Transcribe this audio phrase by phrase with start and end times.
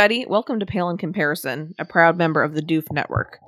[0.00, 0.24] Everybody.
[0.24, 3.38] Welcome to Pale in Comparison, a proud member of the Doof Network.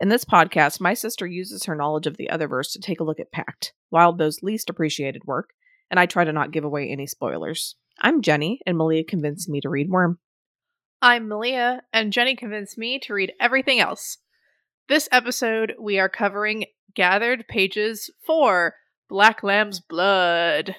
[0.00, 3.20] In this podcast, my sister uses her knowledge of the Otherverse to take a look
[3.20, 5.50] at Pact, Wildbow's least appreciated work,
[5.88, 7.76] and I try to not give away any spoilers.
[8.00, 10.18] I'm Jenny, and Malia convinced me to read Worm.
[11.00, 14.18] I'm Malia, and Jenny convinced me to read everything else.
[14.88, 16.64] This episode, we are covering
[16.96, 18.74] Gathered Pages 4
[19.08, 20.74] Black Lamb's Blood.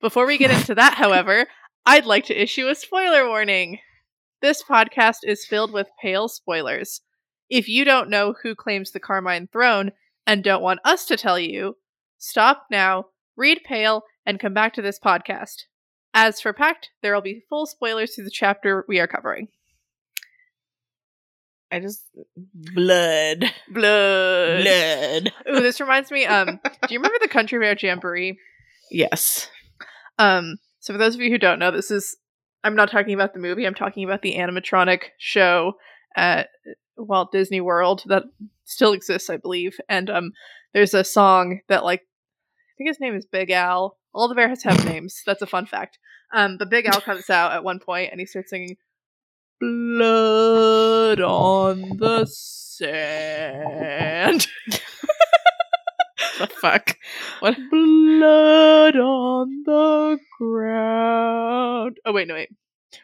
[0.00, 1.48] Before we get into that, however,
[1.84, 3.80] I'd like to issue a spoiler warning.
[4.42, 7.00] This podcast is filled with pale spoilers.
[7.48, 9.92] If you don't know who claims the Carmine throne
[10.26, 11.76] and don't want us to tell you,
[12.18, 13.06] stop now,
[13.36, 15.66] read Pale, and come back to this podcast.
[16.12, 19.46] As for Pact, there will be full spoilers to the chapter we are covering.
[21.70, 22.02] I just.
[22.74, 23.44] Blood.
[23.68, 24.64] Blood.
[24.64, 25.32] Blood.
[25.48, 26.26] Ooh, this reminds me.
[26.26, 28.40] Um, do you remember the Country Bear Jamboree?
[28.90, 29.48] Yes.
[30.18, 32.16] Um, so for those of you who don't know, this is
[32.64, 33.66] I'm not talking about the movie.
[33.66, 35.74] I'm talking about the animatronic show
[36.16, 36.48] at
[36.96, 38.24] Walt Disney World that
[38.64, 39.78] still exists, I believe.
[39.88, 40.32] And um,
[40.72, 43.98] there's a song that like I think his name is Big Al.
[44.14, 45.22] All the bears have names.
[45.26, 45.98] That's a fun fact.
[46.32, 48.76] Um, but Big Al comes out at one point and he starts singing
[49.60, 52.86] "Blood on the sand."
[56.38, 56.96] The fuck?
[57.40, 57.56] What?
[57.70, 61.98] blood on the ground.
[62.04, 62.50] Oh wait, no wait.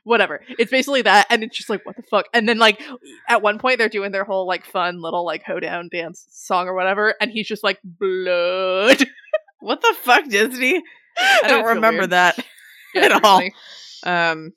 [0.04, 0.42] Whatever.
[0.58, 2.26] It's basically that, and it's just like what the fuck.
[2.34, 2.80] And then like
[3.28, 6.74] at one point they're doing their whole like fun little like hoedown dance song or
[6.74, 9.04] whatever, and he's just like blood.
[9.60, 10.80] What the fuck, Disney?
[11.18, 12.38] I don't remember that
[12.96, 13.42] at all.
[14.04, 14.52] Um,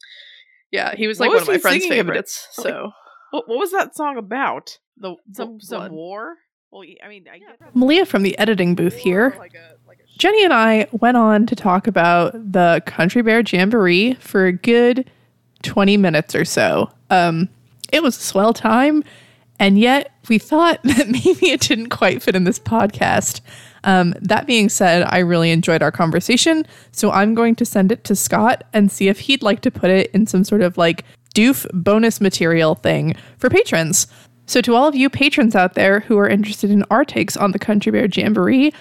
[0.72, 2.48] Yeah, he was What like was one of my friend's favorites.
[2.58, 2.92] Like, So
[3.32, 4.78] what, what was that song about?
[4.98, 6.36] The some some war?
[6.72, 9.38] Well, I mean, I get Malia from the editing booth here.
[10.18, 15.10] Jenny and I went on to talk about the Country Bear Jamboree for a good
[15.64, 16.90] 20 minutes or so.
[17.10, 17.50] Um,
[17.92, 19.04] it was a swell time,
[19.60, 23.42] and yet we thought that maybe it didn't quite fit in this podcast.
[23.84, 28.04] Um, that being said, I really enjoyed our conversation, so I'm going to send it
[28.06, 31.04] to Scott and see if he'd like to put it in some sort of like
[31.36, 34.08] doof bonus material thing for patrons.
[34.52, 37.54] So, to all of you patrons out there who are interested in our takes on
[37.54, 38.74] the Country Bear Jamboree,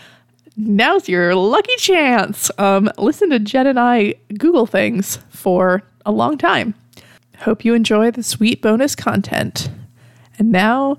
[0.57, 2.51] now's your lucky chance.
[2.59, 6.75] Um, listen to Jen and I Google things for a long time.
[7.39, 9.71] Hope you enjoy the sweet bonus content.
[10.41, 10.97] And now,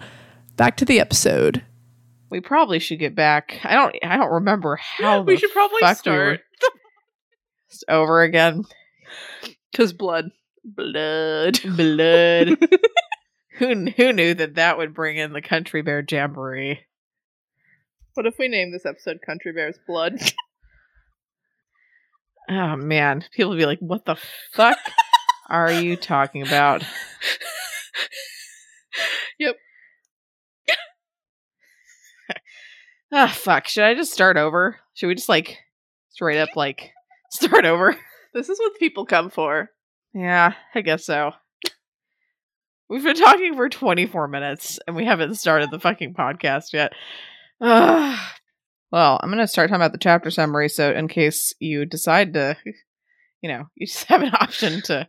[0.56, 1.62] back to the episode.
[2.30, 3.60] we probably should get back.
[3.66, 3.94] I don't.
[4.06, 6.40] I don't remember how we the should probably fuck we were- start.
[7.70, 8.64] Just over again.
[9.74, 10.32] Because blood.
[10.64, 11.60] Blood.
[11.76, 12.58] Blood.
[13.62, 16.80] who who knew that that would bring in the Country Bear Jamboree?
[18.16, 20.20] What if we name this episode Country Bear's Blood?
[22.50, 24.18] Oh man, people would be like, "What the
[24.52, 24.80] fuck
[25.48, 26.84] are you talking about?"
[29.40, 29.56] Yep.
[33.14, 33.68] Ah, fuck.
[33.68, 34.80] Should I just start over?
[34.96, 35.60] Should we just like
[36.10, 36.92] straight up like
[37.32, 37.96] start over?
[38.34, 39.70] this is what people come for.
[40.14, 41.32] Yeah, I guess so.
[42.92, 46.92] We've been talking for 24 minutes and we haven't started the fucking podcast yet.
[47.62, 48.20] Ugh.
[48.92, 52.34] well, I'm going to start talking about the chapter summary so in case you decide
[52.34, 52.58] to
[53.42, 55.08] you know, you just have an option to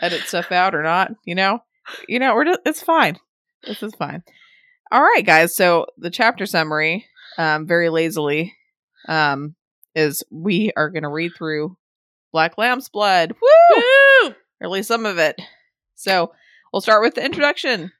[0.00, 1.58] edit stuff out or not, you know?
[2.08, 3.18] You know, we're just, it's fine.
[3.64, 4.22] This is fine.
[4.90, 5.54] All right, guys.
[5.54, 7.04] So the chapter summary,
[7.36, 8.56] um, very lazily,
[9.08, 9.56] um,
[9.94, 11.76] is we are going to read through
[12.32, 13.32] Black Lamb's Blood.
[13.32, 13.76] Woo!
[13.76, 14.28] Woo!
[14.60, 15.38] or at least some of it.
[15.96, 16.32] So
[16.72, 17.92] we'll start with the introduction.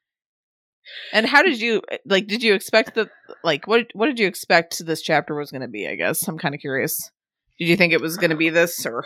[1.12, 2.26] And how did you like?
[2.26, 3.10] Did you expect that?
[3.44, 5.86] Like, what what did you expect this chapter was going to be?
[5.86, 7.10] I guess I'm kind of curious.
[7.58, 9.04] Did you think it was going to be this, or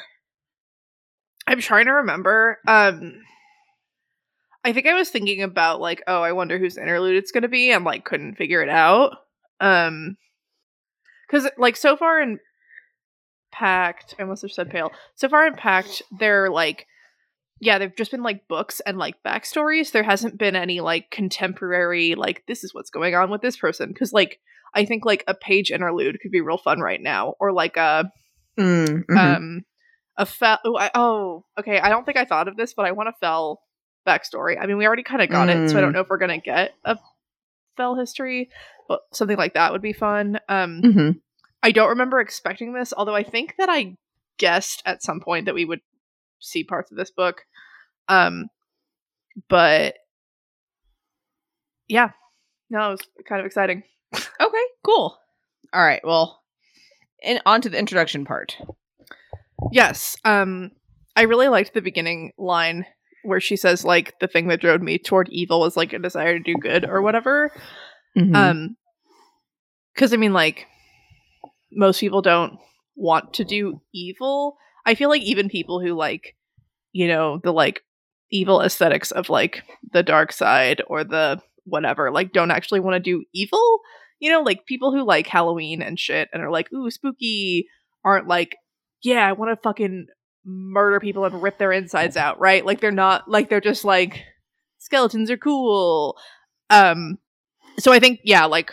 [1.47, 2.59] I'm trying to remember.
[2.67, 3.23] Um
[4.67, 7.71] I think I was thinking about like, oh, I wonder whose interlude it's gonna be,
[7.71, 9.17] and like couldn't figure it out.
[9.61, 10.17] Um
[11.27, 12.39] because like so far in
[13.53, 14.91] Pact, I must have said pale.
[15.15, 16.87] So far in Pact, they're like
[17.65, 19.93] yeah, they've just been like books and like backstories.
[19.93, 23.93] There hasn't been any like contemporary, like, this is what's going on with this person.
[23.95, 24.41] Cause like
[24.75, 27.35] I think like a page interlude could be real fun right now.
[27.41, 28.11] Or like a
[28.59, 29.65] mm, um
[30.17, 32.93] a fell oh, I, oh okay i don't think i thought of this but i
[32.93, 33.63] want a fell
[34.07, 36.19] backstory i mean we already kind of got it so i don't know if we're
[36.19, 36.99] gonna get a
[37.77, 38.51] fell history
[38.87, 41.11] but something like that would be fun um hmm
[41.63, 43.97] i don't remember expecting this although i think that i
[44.39, 45.81] guessed at some point that we would
[46.45, 47.43] see parts of this book
[48.09, 48.49] um
[49.49, 49.95] but
[51.89, 52.11] yeah
[52.71, 53.83] no it was kind of exciting
[54.41, 55.19] okay, cool.
[55.73, 56.41] All right, well,
[57.23, 58.57] and on to the introduction part.
[59.73, 60.17] Yes.
[60.25, 60.71] Um
[61.17, 62.87] I really liked the beginning line
[63.23, 66.39] where she says like the thing that drove me toward evil was like a desire
[66.39, 67.51] to do good or whatever.
[68.17, 68.37] Mhm.
[68.37, 68.77] Um,
[69.95, 70.67] because I mean, like,
[71.73, 72.59] most people don't
[72.97, 74.57] want to do evil.
[74.87, 76.37] I feel like even people who like,
[76.93, 77.83] you know, the like
[78.31, 83.01] evil aesthetics of like the dark side or the whatever, like, don't actually want to
[83.01, 83.81] do evil.
[84.21, 87.69] You know, like people who like Halloween and shit and are like, ooh, spooky,
[88.05, 88.57] aren't like,
[89.03, 90.07] yeah, I want to fucking
[90.45, 92.65] murder people and rip their insides out, right?
[92.65, 94.23] Like, they're not, like, they're just like,
[94.79, 96.17] skeletons are cool.
[96.71, 97.19] Um,
[97.79, 98.73] so I think, yeah, like,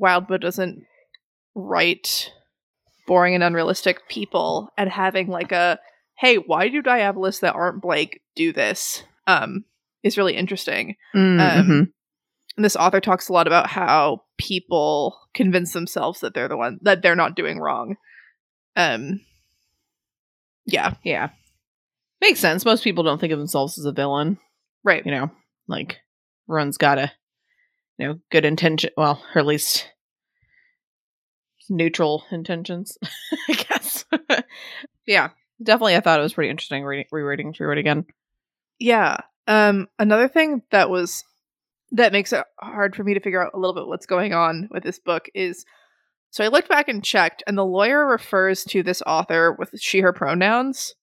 [0.00, 0.84] Wildbow doesn't
[1.54, 2.32] write
[3.10, 5.80] boring and unrealistic people and having like a
[6.16, 9.64] hey why do diabolists that aren't blake do this um
[10.04, 11.92] is really interesting Mm, um, mhm.
[12.56, 16.78] and this author talks a lot about how people convince themselves that they're the one
[16.82, 17.96] that they're not doing wrong
[18.76, 19.20] um
[20.66, 21.30] yeah Yeah.
[22.20, 22.64] Makes sense.
[22.66, 24.38] Most people don't think of themselves as a villain.
[24.84, 25.30] right You know,
[25.66, 25.98] like
[26.48, 27.10] everyone's got a,
[27.98, 28.90] you know, good intention.
[28.96, 29.88] Well, or at least
[31.70, 32.98] neutral intentions,
[33.48, 34.04] I guess.
[35.06, 35.30] yeah,
[35.62, 35.96] definitely.
[35.96, 38.04] I thought it was pretty interesting reading, rereading through it again.
[38.78, 39.18] Yeah.
[39.46, 41.24] Um another thing that was
[41.92, 44.68] that makes it hard for me to figure out a little bit what's going on
[44.70, 45.64] with this book is
[46.30, 50.00] so I looked back and checked and the lawyer refers to this author with she
[50.00, 50.94] her pronouns.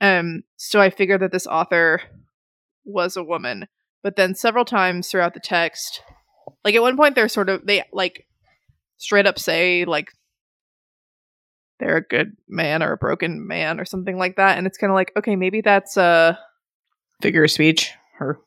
[0.00, 2.02] Um so I figured that this author
[2.84, 3.66] was a woman.
[4.02, 6.02] But then several times throughout the text
[6.64, 8.26] like at one point they're sort of they like
[9.02, 10.08] straight up say like
[11.80, 14.90] they're a good man or a broken man or something like that and it's kind
[14.90, 16.38] of like okay maybe that's a
[17.20, 17.92] Figure of speech.
[18.20, 18.40] Or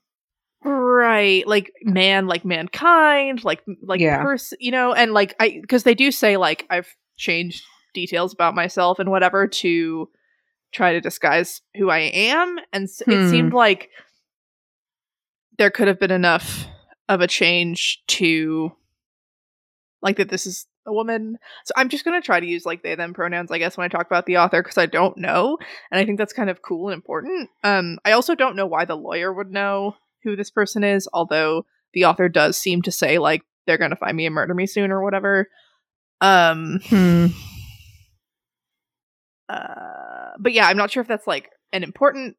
[0.64, 4.22] right like man like mankind like like Yeah.
[4.24, 6.88] person you know and like i because they do say like i've
[7.18, 7.64] changed
[7.94, 10.10] details about myself and whatever to
[10.74, 13.12] try to disguise who i am and s- Hmm.
[13.12, 13.90] it seemed like
[15.58, 16.66] there could have been enough
[17.08, 18.72] of a change to
[20.06, 21.38] like that this is a woman.
[21.66, 23.84] So i'm just going to try to use like they them pronouns i guess when
[23.84, 25.58] i talk about the author because i don't know
[25.92, 27.50] and i think that's kind of cool and important.
[27.64, 31.66] Um i also don't know why the lawyer would know who this person is although
[31.94, 34.68] the author does seem to say like they're going to find me and murder me
[34.68, 35.50] soon or whatever.
[36.22, 37.26] Um hmm.
[39.50, 42.38] uh but yeah i'm not sure if that's like an important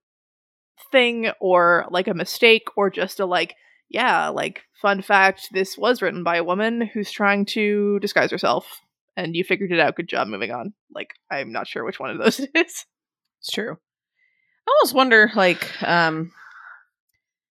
[0.92, 3.54] thing or like a mistake or just a like
[3.88, 8.80] yeah like fun fact this was written by a woman who's trying to disguise herself
[9.16, 9.96] and you figured it out.
[9.96, 10.74] Good job moving on.
[10.94, 12.84] Like i'm not sure which one of those it is.
[13.40, 13.76] It's true.
[14.66, 16.32] I almost wonder, like, um,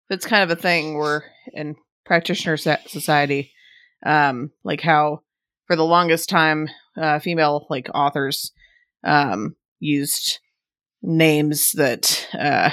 [0.09, 1.75] if it's kind of a thing where in
[2.05, 3.53] practitioner society,
[4.07, 5.23] um, like how
[5.67, 8.53] for the longest time, uh, female like authors,
[9.03, 10.39] um, used
[11.03, 12.71] names that, uh,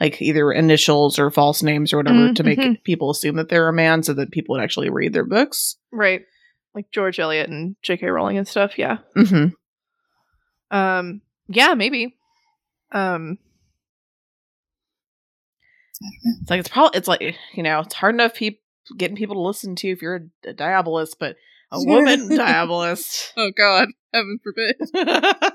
[0.00, 2.82] like either initials or false names or whatever Mm, to make mhm.
[2.84, 5.76] people assume that they're a man, so that people would actually read their books.
[5.92, 6.22] right
[6.74, 10.76] like george eliot and j.k rowling and stuff yeah Mm-hmm.
[10.76, 12.14] um yeah maybe
[12.92, 13.38] um
[16.42, 18.60] It's like it's probably it's like you know it's hard enough peop
[18.96, 21.34] getting people to listen to if you're a, a diabolist, but
[21.72, 23.32] a woman diabolist.
[23.36, 24.76] oh god heaven forbid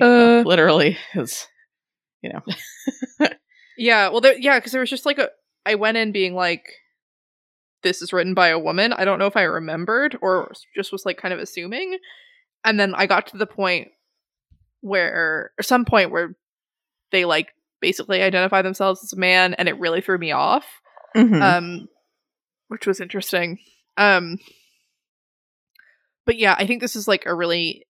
[0.00, 0.42] Uh.
[0.46, 1.46] literally is
[2.22, 3.28] you know
[3.78, 5.28] Yeah, well, there, yeah, because there was just like a.
[5.64, 6.64] I went in being like,
[7.84, 11.06] "This is written by a woman." I don't know if I remembered or just was
[11.06, 11.96] like kind of assuming,
[12.64, 13.88] and then I got to the point
[14.80, 16.34] where, or some point where
[17.12, 20.66] they like basically identify themselves as a man, and it really threw me off.
[21.16, 21.40] Mhm.
[21.40, 21.88] Um,
[22.66, 23.58] which was interesting.
[23.96, 24.38] Um,
[26.26, 27.86] but yeah, I think this is like a really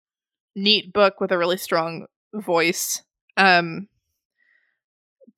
[0.54, 3.02] neat book with a really strong voice.
[3.38, 3.88] Um,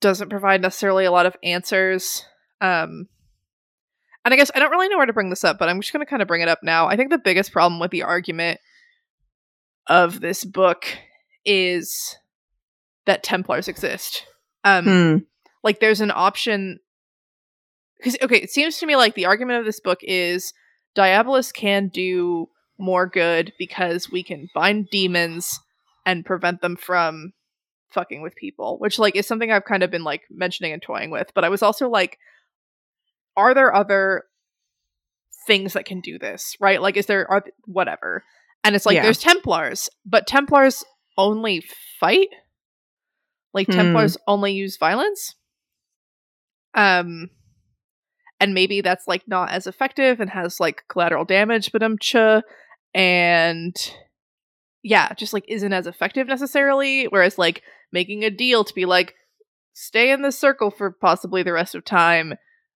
[0.01, 2.25] doesn't provide necessarily a lot of answers.
[2.59, 3.07] Um,
[4.25, 5.93] and I guess I don't really know where to bring this up, but I'm just
[5.93, 6.87] going to kind of bring it up now.
[6.87, 8.59] I think the biggest problem with the argument
[9.87, 10.85] of this book
[11.45, 12.17] is
[13.05, 14.25] that Templars exist.
[14.63, 15.17] Um, Hmm.
[15.63, 16.79] like there's an option
[17.97, 20.53] because okay it seems to me like the argument of this book is
[20.95, 25.59] diabolus can do more good because we can bind demons
[26.05, 27.33] and prevent them from
[27.93, 31.09] fucking with people which like is something i've kind of been like mentioning and toying
[31.11, 32.17] with but i was also like
[33.37, 34.23] are there other
[35.47, 38.23] things that can do this right like is there are whatever
[38.63, 39.03] and it's like Yeah.
[39.03, 40.83] there's templars but templars
[41.17, 41.63] only
[41.99, 42.29] fight
[43.53, 43.73] like Hmm.
[43.73, 45.35] templars only use violence
[46.73, 47.29] um
[48.39, 51.97] and maybe that's like not as effective and has like collateral damage but um
[52.93, 53.75] and
[54.83, 57.05] yeah, just like isn't as effective necessarily.
[57.05, 57.61] Whereas like
[57.91, 59.15] making a deal to be like,
[59.73, 62.35] stay in this circle for possibly the rest of time,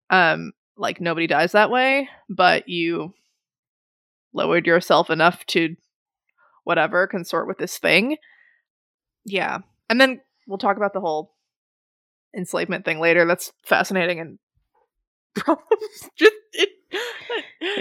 [0.10, 3.14] um, like nobody dies that way, but you
[4.34, 5.76] lowered yourself enough to
[6.64, 8.18] whatever consort with this thing.
[9.26, 9.60] Yeah.
[9.90, 11.34] And then we'll talk about the whole
[12.36, 13.26] enslavement thing later.
[13.26, 14.40] That's fascinating and
[16.18, 16.70] just it,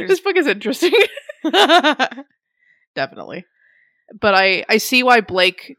[0.08, 0.92] this book is interesting.
[2.94, 3.44] Definitely.
[4.18, 5.76] But I I see why Blake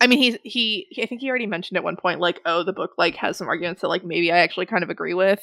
[0.00, 2.72] I mean he's he I think he already mentioned at one point like oh the
[2.72, 5.40] book like has some arguments that like maybe I actually kind of agree with.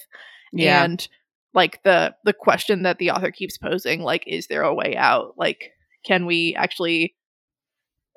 [0.52, 0.84] Yeah.
[0.84, 1.08] And
[1.54, 5.36] like the the question that the author keeps posing like is there a way out?
[5.38, 5.72] Like
[6.06, 7.16] can we actually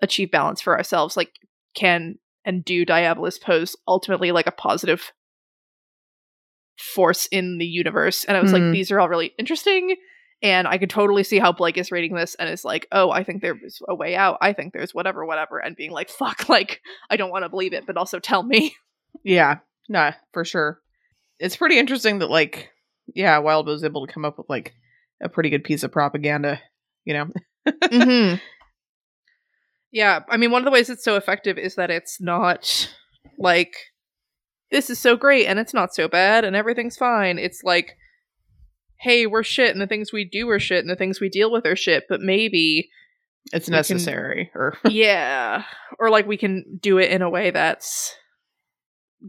[0.02, 1.16] achieve balance for ourselves?
[1.16, 1.32] Like
[1.74, 5.12] can and do Diabolus pose ultimately like a positive
[6.78, 8.24] force in the universe?
[8.24, 8.54] And I was Mhm.
[8.54, 9.96] like, these are all really interesting.
[10.44, 13.24] And I could totally see how Blake is reading this and is like, oh, I
[13.24, 14.36] think there's a way out.
[14.42, 15.58] I think there's whatever, whatever.
[15.58, 18.76] And being like, fuck, like, I don't want to believe it, but also tell me.
[19.22, 19.58] Yeah.
[19.88, 20.80] Nah, for sure.
[21.38, 22.72] It's pretty interesting that like
[23.12, 24.74] yeah, Wild was able to come up with like
[25.22, 26.60] a pretty good piece of propaganda,
[27.04, 27.26] you know.
[27.68, 28.36] mm-hmm.
[29.92, 30.20] Yeah.
[30.28, 32.92] I mean, one of the ways it's so effective is that it's not
[33.38, 33.74] like,
[34.70, 37.38] this is so great and it's not so bad and everything's fine.
[37.38, 37.96] It's like,
[38.98, 41.50] hey, we're shit and the things we do are shit and the things we deal
[41.52, 42.88] with are shit, but maybe
[43.52, 45.64] It's We can- necessary or yeah
[45.98, 48.14] or like we can do it in a way that's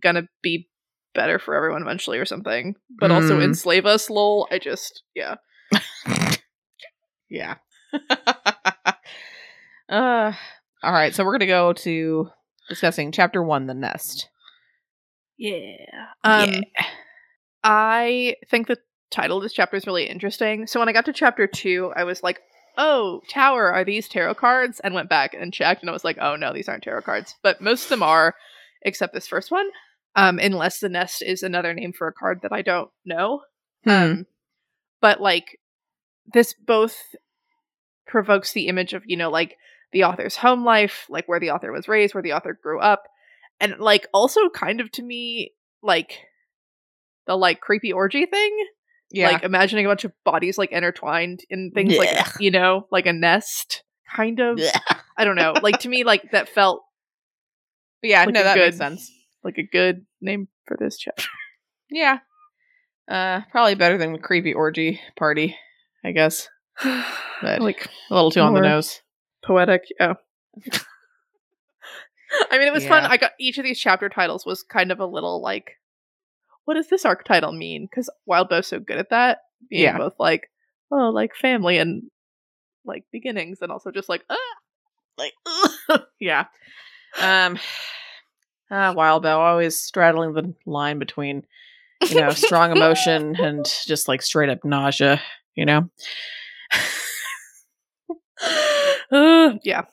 [0.02, 0.70] gonna be
[1.14, 3.44] better for everyone eventually or something but also Mm.
[3.46, 5.36] enslave us lol i just yeah
[7.30, 7.56] yeah.
[9.90, 10.32] uh
[10.84, 12.30] all right, so we're going to go to
[12.70, 14.30] discussing chapter 1 the nest.
[15.38, 15.76] yeah
[16.24, 16.62] um
[17.64, 18.78] i think the
[19.16, 20.68] title of this chapter is really interesting.
[20.68, 22.42] So when i got to chapter two i was like
[22.78, 24.80] oh tower are these tarot cards?
[24.82, 27.36] And went back and checked and i was like oh no these aren't tarot cards.
[27.42, 28.36] But most of them are
[28.82, 29.70] except this first one
[30.16, 33.42] um unless the nest is another name for a card that i don't know.
[33.86, 33.90] Hmm.
[33.90, 34.26] Um,
[35.02, 35.60] but like
[36.34, 36.98] this both
[38.08, 39.58] provokes the image of you know like
[39.92, 43.04] the author's home life, like where the author was raised, where the author grew up,
[43.62, 46.20] and like also kind of to me like
[47.28, 48.68] the like creepy orgy thing,
[49.12, 49.32] yeah.
[49.32, 52.10] like imagining a bunch of bodies like intertwined in things like
[52.40, 53.84] you know like a nest,
[54.16, 54.60] kind of.
[54.60, 54.78] Yeah.
[55.18, 55.54] I don't know.
[55.62, 56.84] Like to me, like that felt
[58.02, 59.12] yeah, like no that makes sense.
[59.44, 61.26] like a good name for this chapter.
[61.92, 62.18] Yeah.
[63.08, 65.56] Uh probably better than the creepy orgy party,
[66.04, 66.50] I guess.
[67.42, 69.02] But like a little too on the nose.
[69.44, 70.14] poetic yeah
[72.50, 75.02] i mean it was fun i got each of these chapter titles was kind of
[75.02, 75.78] a little like
[76.66, 77.88] what does this arc title mean?
[77.90, 79.98] Because Wildbow's so good at that being Yeah.
[79.98, 80.50] both like
[80.92, 82.04] oh like family and
[82.86, 84.38] like beginnings and also just like ah
[85.18, 85.34] like
[86.20, 86.46] yeah.
[87.22, 87.58] Um
[88.70, 91.46] uh, wild bow always straddling the line between
[92.10, 95.22] you know strong emotion and just like straight up nausea
[95.56, 95.90] you know?
[99.12, 99.84] Uh, yeah.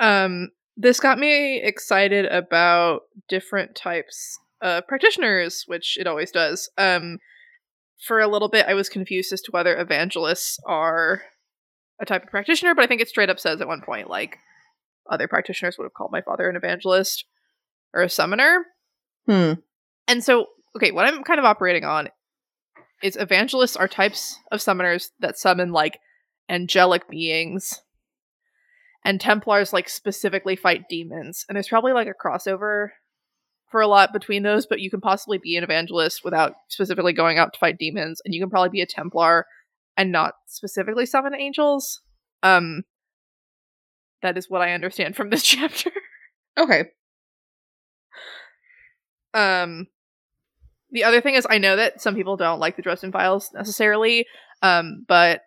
[0.00, 6.70] Um this got me excited about different types of practitioners which it always does.
[6.78, 7.18] Um
[8.06, 11.22] for a little bit i was confused as to whether evangelists are
[12.00, 14.38] a type of practitioner but i think it straight up says at one point like
[15.10, 17.24] other practitioners would have called my father an evangelist
[17.94, 18.66] or a summoner.
[19.26, 19.54] Hmm.
[20.08, 22.08] And so, okay, what I'm kind of operating on
[23.02, 25.98] is evangelists are types of summoners that summon like
[26.48, 27.80] angelic beings,
[29.04, 31.44] and Templars like specifically fight demons.
[31.48, 32.88] And there's probably like a crossover
[33.72, 37.38] for a lot between those, but you can possibly be an evangelist without specifically going
[37.38, 39.46] out to fight demons, and you can probably be a Templar
[39.96, 42.00] and not specifically summon angels.
[42.42, 42.84] Um,
[44.22, 45.90] that is what I understand from this chapter.
[46.56, 46.84] okay
[49.34, 49.88] Um,
[50.90, 54.26] the other thing is, I know that some people don't like the Dresden Files necessarily,
[54.60, 55.40] um, but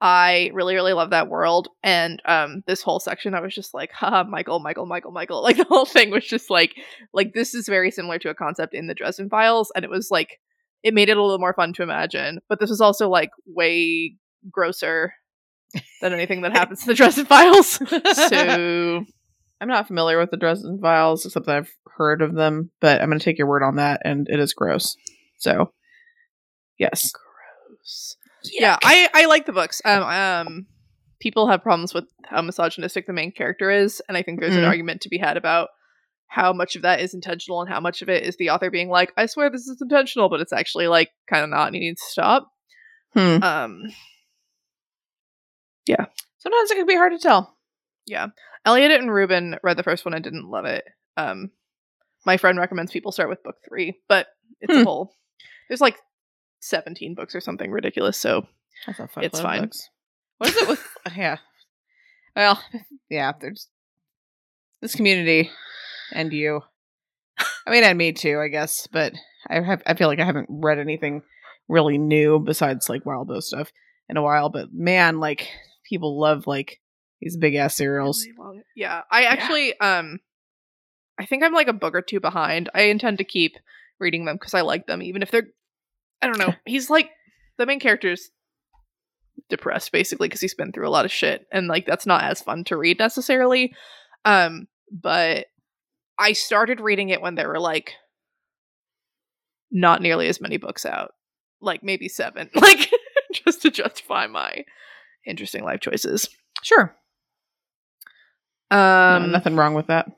[0.00, 1.68] I really, really love that world.
[1.82, 5.42] And um, this whole section, I was just like, haha, Michael, Michael, Michael, Michael.
[5.46, 6.74] Like the whole thing was just like,
[7.12, 10.08] like this is very similar to a concept in the Dresden Files, and it was
[10.10, 10.38] like,
[10.82, 12.40] it made it a little more fun to imagine.
[12.48, 14.16] But this was also like way
[14.50, 15.14] grosser
[16.00, 17.66] than anything that happens in the Dresden Files.
[18.14, 19.04] so
[19.60, 23.08] i'm not familiar with the dresden files except that i've heard of them but i'm
[23.08, 24.96] gonna take your word on that and it is gross
[25.38, 25.72] so
[26.78, 27.10] yes
[28.52, 30.66] yeah i i like the books um um
[31.20, 34.62] people have problems with how misogynistic the main character is and i think there's an
[34.62, 34.68] Mm.
[34.68, 35.68] argument to be had about
[36.28, 38.88] how much of that is intentional and how much of it is the author being
[38.88, 41.80] like i swear this is intentional but it's actually like kind of not and you
[41.80, 42.48] need to stop
[43.14, 43.42] Hmm.
[43.42, 43.82] um
[45.86, 46.06] yeah.
[46.38, 47.56] Sometimes it can be hard to tell.
[48.06, 48.26] Yeah.
[48.64, 50.84] Elliot and Ruben read the first one and didn't love it.
[51.16, 51.50] Um,
[52.24, 54.26] my friend recommends people start with book three, but
[54.60, 54.84] it's a Hmm.
[54.84, 55.12] whole.
[55.68, 55.96] There's like
[56.68, 58.16] 17 books or something ridiculous.
[58.18, 58.46] So
[59.24, 59.62] It's fine.
[59.62, 59.88] books.
[60.38, 60.88] What is it with?
[61.16, 61.38] yeah.
[62.34, 62.62] Well,
[63.10, 63.32] yeah.
[63.40, 63.68] There's
[64.80, 65.50] this community
[66.12, 66.60] and you.
[67.66, 68.86] I mean, and me too, I guess.
[68.86, 69.12] But
[69.48, 69.82] I have.
[69.86, 71.22] I feel like I haven't read anything
[71.68, 73.72] really new besides like Wildbow stuff
[74.08, 74.48] in a while.
[74.50, 75.48] But man, like
[75.88, 76.80] people love like
[77.20, 78.26] these big ass serials.
[78.74, 80.20] Yeah, I actually um
[81.18, 82.68] I think I'm like a book or two behind.
[82.74, 83.56] I intend to keep
[83.98, 85.48] reading them because I like them, even if they're
[86.22, 86.54] I don't know.
[86.66, 87.10] He's like
[87.58, 88.30] the main character's
[89.48, 92.40] depressed basically because he's been through a lot of shit and like that's not as
[92.40, 93.72] fun to read necessarily.
[94.24, 95.46] Um but
[96.18, 97.92] I started reading it when there were like
[99.70, 101.12] not nearly as many books out.
[101.60, 102.50] Like maybe seven.
[102.54, 102.90] Like
[103.32, 104.64] just to justify my
[105.26, 106.28] interesting life choices.
[106.62, 106.96] Sure.
[108.70, 110.10] No, Um nothing wrong with that.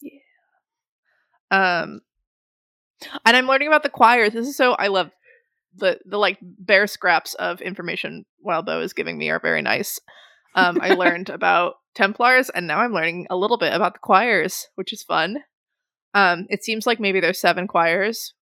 [0.00, 0.20] Yeah.
[1.50, 2.00] Um,
[3.24, 4.32] and I'm learning about the choirs.
[4.32, 5.10] This is so I love
[5.76, 9.98] the the like bare scraps of information Wildbow is giving me are very nice.
[10.54, 14.68] Um, I learned about Templars, and now I'm learning a little bit about the choirs,
[14.74, 15.38] which is fun.
[16.14, 18.34] Um, it seems like maybe there's seven choirs,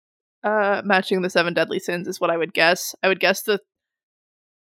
[0.43, 2.95] uh, matching the seven deadly sins is what I would guess.
[3.03, 3.59] I would guess the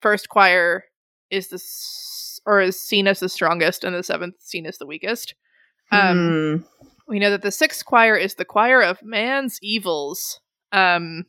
[0.02, 0.86] first choir
[1.30, 4.86] is the s- or is seen as the strongest, and the seventh seen as the
[4.86, 5.34] weakest.
[5.92, 6.88] Um, Hmm.
[7.08, 10.40] We know that the sixth choir is the choir of man's evils.
[10.72, 11.26] Um,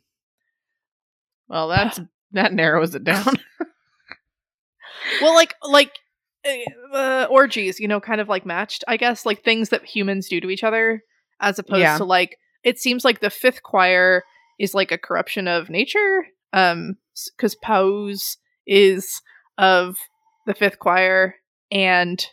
[1.48, 2.00] well, that's
[2.32, 3.34] that narrows it down.
[5.20, 5.92] well, like like
[6.92, 10.40] uh, orgies, you know, kind of like matched, I guess, like things that humans do
[10.40, 11.02] to each other,
[11.40, 11.98] as opposed Yeah.
[11.98, 14.24] to like it seems like the fifth choir
[14.58, 16.26] is like a corruption of nature.
[16.52, 16.96] Um,
[17.36, 19.20] because Pauz is
[19.58, 19.96] of
[20.46, 21.36] the fifth choir
[21.70, 22.24] and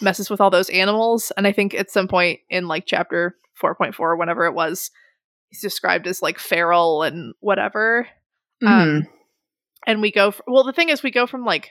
[0.00, 3.74] messes with all those animals, and I think at some point in like chapter four
[3.74, 4.90] point four, whenever it was,
[5.48, 8.08] he's described as like feral and whatever.
[8.66, 9.06] Um,
[9.86, 11.70] and we go fr- well the thing is we go from like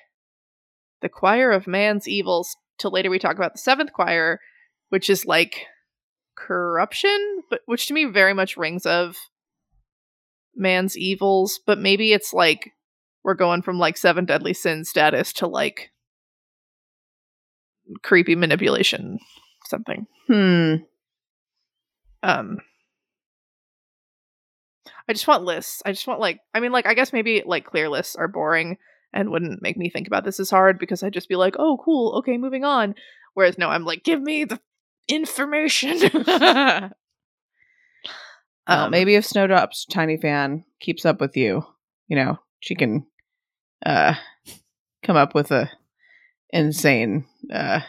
[1.01, 4.39] the choir of man's evils to later we talk about the seventh choir
[4.87, 5.65] which is like
[6.37, 9.17] corruption but which to me very much rings of
[10.57, 11.59] man's evils.
[11.65, 12.71] But maybe it's like
[13.23, 15.91] we're going from like seven deadly sins status to like
[18.03, 19.19] creepy manipulation
[19.65, 20.75] something hmm.
[22.23, 22.57] um
[25.07, 25.81] I just want lists.
[25.85, 28.77] I just want like I mean like I guess maybe like clear lists are boring
[29.13, 31.79] and wouldn't make me think about this as hard because I'd just be like, "Oh,
[31.83, 32.17] cool.
[32.17, 32.95] Okay, moving on."
[33.33, 34.59] Whereas no, I'm like, "Give me the
[35.07, 36.91] information." well,
[38.67, 41.63] Um, maybe if Snowdrop's tiny fan keeps up with you,
[42.07, 43.05] you know, she can
[43.85, 44.15] uh
[45.03, 45.71] come up with a
[46.49, 47.81] insane uh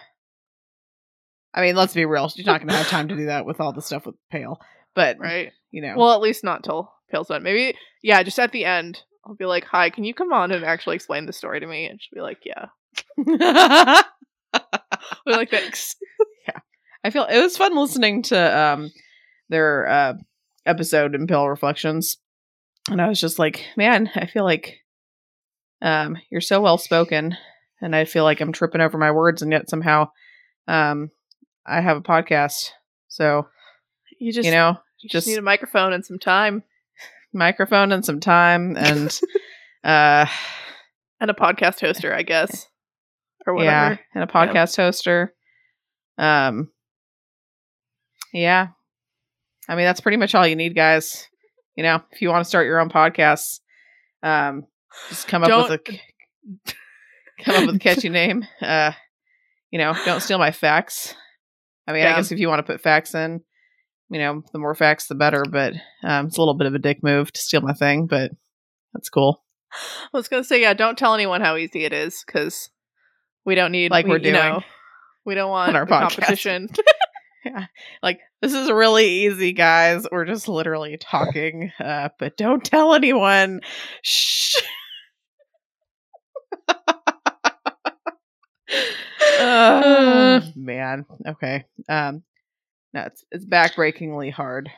[1.55, 3.73] I mean, let's be real, she's not gonna have time to do that with all
[3.73, 4.61] the stuff with Pale.
[4.95, 5.53] But right.
[5.71, 5.95] you know.
[5.97, 7.43] Well, at least not till Pale's done.
[7.43, 10.65] Maybe yeah, just at the end, I'll be like, "Hi, can you come on and
[10.65, 12.67] actually explain the story to me?" And she'll be like, "Yeah."
[15.27, 15.97] We're like, "Thanks."
[16.47, 16.61] Yeah,
[17.05, 18.91] I feel it was fun listening to um
[19.49, 20.15] their uh
[20.67, 22.19] episode in Pale Reflections.
[22.91, 24.79] And I was just like, man, I feel like
[25.83, 27.37] um you're so well spoken
[27.81, 30.11] and I feel like I'm tripping over my words and yet somehow
[30.67, 31.11] um
[31.67, 32.71] I have a podcast.
[33.09, 33.47] So,
[34.19, 36.63] You just you know, you just- just need a microphone and some time
[37.33, 39.19] microphone and some time and
[39.85, 40.27] uh
[41.21, 42.67] and a podcast hoster, I guess.
[43.47, 44.01] Or yeah, whatever.
[44.15, 45.31] and a podcast hoster.
[46.23, 46.71] Um
[48.33, 48.69] yeah.
[49.69, 51.27] I mean that's pretty much all you need, guys.
[51.77, 53.61] You know, if you want to start your own podcast,
[54.23, 54.67] um
[55.09, 56.01] just come up with a
[57.39, 58.47] come up with a catchy name.
[58.61, 58.93] Uh
[59.71, 61.15] you know, don't steal my facts.
[61.87, 63.43] I mean, I guess if you want to put facts in,
[64.11, 66.79] you know, the more facts the better, but um it's a little bit of a
[66.79, 68.31] dick move to steal my thing, but
[68.93, 69.43] that's cool.
[69.73, 72.71] I was gonna say, yeah, don't tell anyone how easy it is because
[73.45, 74.63] we don't need Like we, we're you know,
[75.25, 76.69] we don't want our competition.
[77.45, 77.67] yeah
[78.03, 83.61] like this is really easy guys we're just literally talking uh but don't tell anyone
[84.03, 84.57] shh
[89.39, 92.23] Uh, man okay um
[92.93, 94.71] no it's it's backbreakingly hard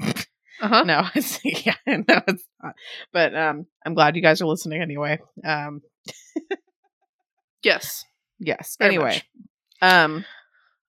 [0.00, 0.84] uh-huh.
[0.84, 2.74] no it's yeah no it's not
[3.12, 5.80] but um i'm glad you guys are listening anyway um
[7.62, 8.04] Yes.
[8.38, 9.26] yes Very anyway much.
[9.82, 10.24] um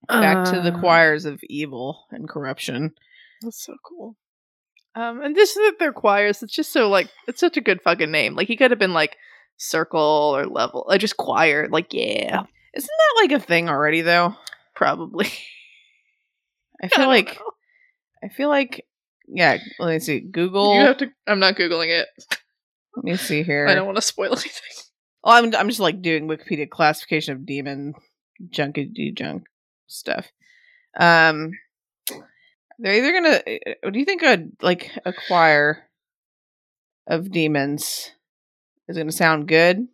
[0.07, 2.93] back to the Uh, choirs of evil and corruption
[3.41, 4.15] That's so cool.
[4.95, 6.41] Um, and this is their choirs.
[6.41, 8.35] It's just so like it's such a good fucking name.
[8.35, 9.15] Like he could have been like
[9.57, 9.99] circle
[10.35, 11.67] or level, like just choir.
[11.69, 12.43] Like, yeah,
[12.75, 14.35] Isn't that like a thing already though?
[14.75, 15.27] probably.
[16.83, 17.51] I feel don't like know.
[18.23, 18.85] I feel like
[19.27, 20.19] yeah, let me see.
[20.19, 21.11] Google you have to.
[21.25, 22.07] I'm not googling it.
[22.95, 23.67] let me see here.
[23.67, 24.51] I don't want to spoil anything.
[25.23, 27.93] Well, I'm I'm just like doing Wikipedia classification of demon
[28.49, 29.45] junkety junk
[29.87, 30.27] stuff.
[30.97, 31.51] Um,
[32.79, 33.41] they're either gonna.
[33.85, 35.83] uh, Do you think a like a choir
[37.07, 38.11] of demons
[38.87, 39.87] is gonna sound good,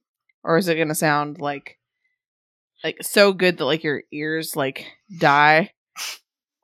[0.44, 1.80] or is it gonna sound like
[2.84, 4.86] like so good that like your ears like
[5.18, 5.72] die,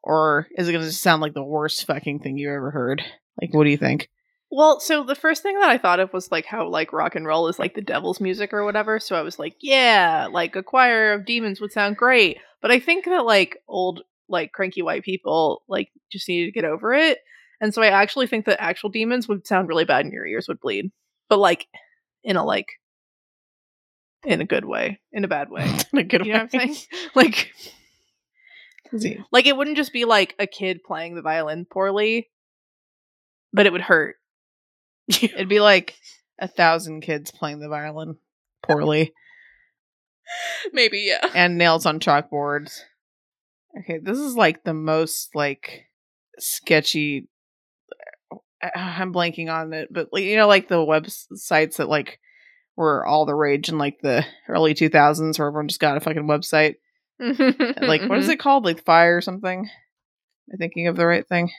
[0.03, 3.03] or is it gonna sound like the worst fucking thing you ever heard?
[3.41, 4.09] Like, what do you think?
[4.51, 7.25] Well, so the first thing that I thought of was like how like rock and
[7.25, 8.99] roll is like the devil's music or whatever.
[8.99, 12.39] So I was like, yeah, like a choir of demons would sound great.
[12.61, 16.65] But I think that like old like cranky white people like just needed to get
[16.65, 17.19] over it.
[17.61, 20.47] And so I actually think that actual demons would sound really bad and your ears
[20.47, 20.91] would bleed.
[21.29, 21.67] But like
[22.23, 22.67] in a like
[24.25, 25.63] in a good way, in a bad way.
[25.93, 26.73] In a good You know what I'm way.
[26.73, 26.87] saying?
[27.15, 27.51] Like
[29.31, 32.29] like it wouldn't just be like a kid playing the violin poorly,
[33.53, 34.15] but it would hurt.
[35.07, 35.95] It'd be like
[36.39, 38.17] a thousand kids playing the violin
[38.63, 39.13] poorly
[40.73, 41.27] Maybe, yeah.
[41.33, 42.79] and nails on chalkboards.
[43.79, 45.85] Okay, this is like the most like
[46.39, 47.27] sketchy.
[48.61, 52.19] I- I'm blanking on it, but you know, like the websites that like
[52.79, 56.27] were all the rage in like the early 2000s, where everyone just got a fucking
[56.27, 56.75] website.
[57.19, 58.63] Like, what is it called?
[58.63, 59.59] Like Fire or something?
[59.59, 61.51] Am I thinking of the right thing?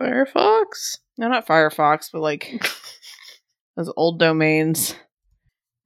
[0.00, 0.96] Firefox?
[1.18, 2.66] No, not Firefox, but like
[3.76, 4.94] those old domains.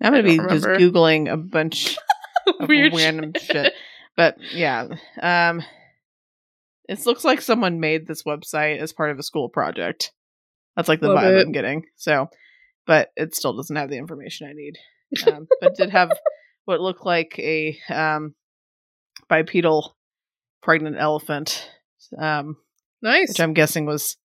[0.01, 1.97] I'm gonna be don't just googling a bunch
[2.61, 3.43] of Weird random shit.
[3.43, 3.73] shit.
[4.17, 4.87] But yeah,
[5.21, 5.62] um,
[6.88, 10.12] it looks like someone made this website as part of a school project.
[10.77, 11.47] That's like the Love vibe it.
[11.47, 11.87] I'm getting.
[11.97, 12.29] So,
[12.87, 14.79] but it still doesn't have the information I need.
[15.27, 16.11] Um, but it did have
[16.64, 18.35] what looked like a um,
[19.29, 19.97] bipedal
[20.62, 21.70] pregnant elephant,
[22.18, 22.57] um,
[23.03, 23.29] Nice.
[23.29, 24.16] which I'm guessing was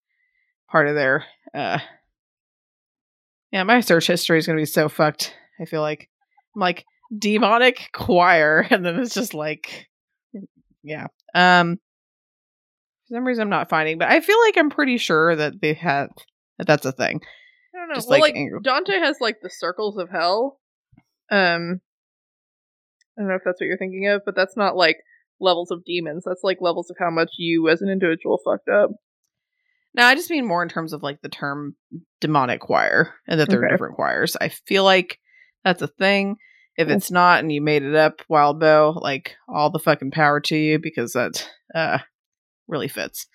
[0.70, 1.26] part of their.
[1.54, 1.80] Uh,
[3.52, 5.36] yeah, my search history is going to be so fucked.
[5.60, 6.10] I feel like
[6.56, 6.86] I'm like
[7.18, 9.88] demonic choir, and then it's just like,
[10.84, 11.08] yeah.
[11.34, 11.78] Um,
[13.08, 15.74] for some reason I'm not finding, but I feel like I'm pretty sure that they
[15.74, 16.10] have
[16.58, 17.22] that that's a thing.
[17.74, 17.96] I don't know.
[17.96, 20.60] Just well, like like, Dante has like the circles of hell.
[21.32, 21.82] Um,
[23.18, 24.98] I don't know if that's what you're thinking of, but that's not like
[25.40, 26.24] levels of demons.
[26.26, 28.92] That's like levels of how much you as an individual fucked up.
[29.94, 31.76] No, I just mean more in terms of like the term
[32.22, 34.38] demonic choir and that there are different choirs.
[34.40, 35.20] I feel like
[35.64, 36.38] that's a thing.
[36.78, 36.96] If Cool.
[36.96, 40.80] it's not and you made it up, Wildbow, like all the fucking power to you
[40.80, 42.00] because that uh
[42.68, 43.28] really fits.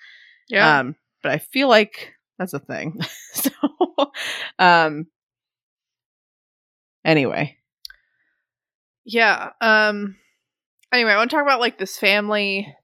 [0.49, 0.79] Yeah.
[0.79, 3.01] Um, but I feel like that's a thing.
[3.33, 3.51] so
[4.59, 5.07] um
[7.05, 7.57] anyway.
[9.05, 9.51] Yeah.
[9.61, 10.17] Um
[10.93, 12.75] anyway, I want to talk about like this family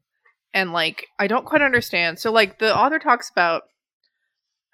[0.53, 2.19] and like I don't quite understand.
[2.19, 3.63] So like the author talks about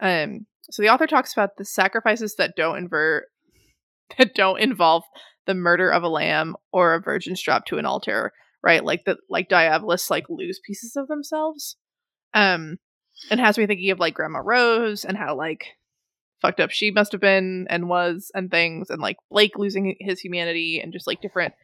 [0.01, 3.27] um so the author talks about the sacrifices that don't invert
[4.19, 5.05] that don't involve
[5.47, 8.85] the murder of a lamb or a virgin's drop to an altar, right?
[8.85, 11.77] Like the like diabolists like lose pieces of themselves.
[12.35, 12.79] Um
[13.31, 15.66] and has me thinking of like Grandma Rose and how like
[16.42, 20.20] fucked up she must have been and was and things and like Blake losing his
[20.20, 21.55] humanity and just like different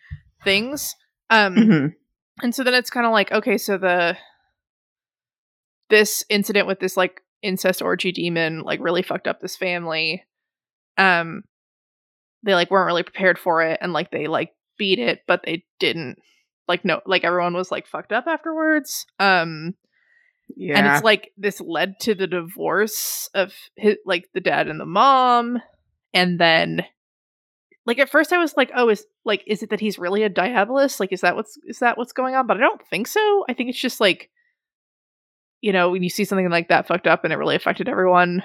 [0.44, 0.94] things.
[1.30, 1.94] Um Mhm.
[2.42, 4.16] and so then it's kind of like okay so the
[5.90, 10.22] this incident with this like incest orgy demon like really fucked up this family
[10.96, 11.42] um
[12.44, 15.64] they like weren't really prepared for it and like they like beat it but they
[15.78, 16.18] didn't
[16.68, 19.74] like no like everyone was like fucked up afterwards um
[20.56, 20.78] Yeah.
[20.78, 24.86] and it's like this led to the divorce of his like the dad and the
[24.86, 25.60] mom
[26.12, 26.84] and then
[27.86, 30.30] like at first i was like oh is like is it that he's really a
[30.30, 31.00] diabolist?
[31.00, 32.46] Like is that what's is that what's going on?
[32.46, 33.44] But i don't think so.
[33.48, 34.30] I think it's just like
[35.60, 38.42] you know when you see something like that fucked up and it really affected everyone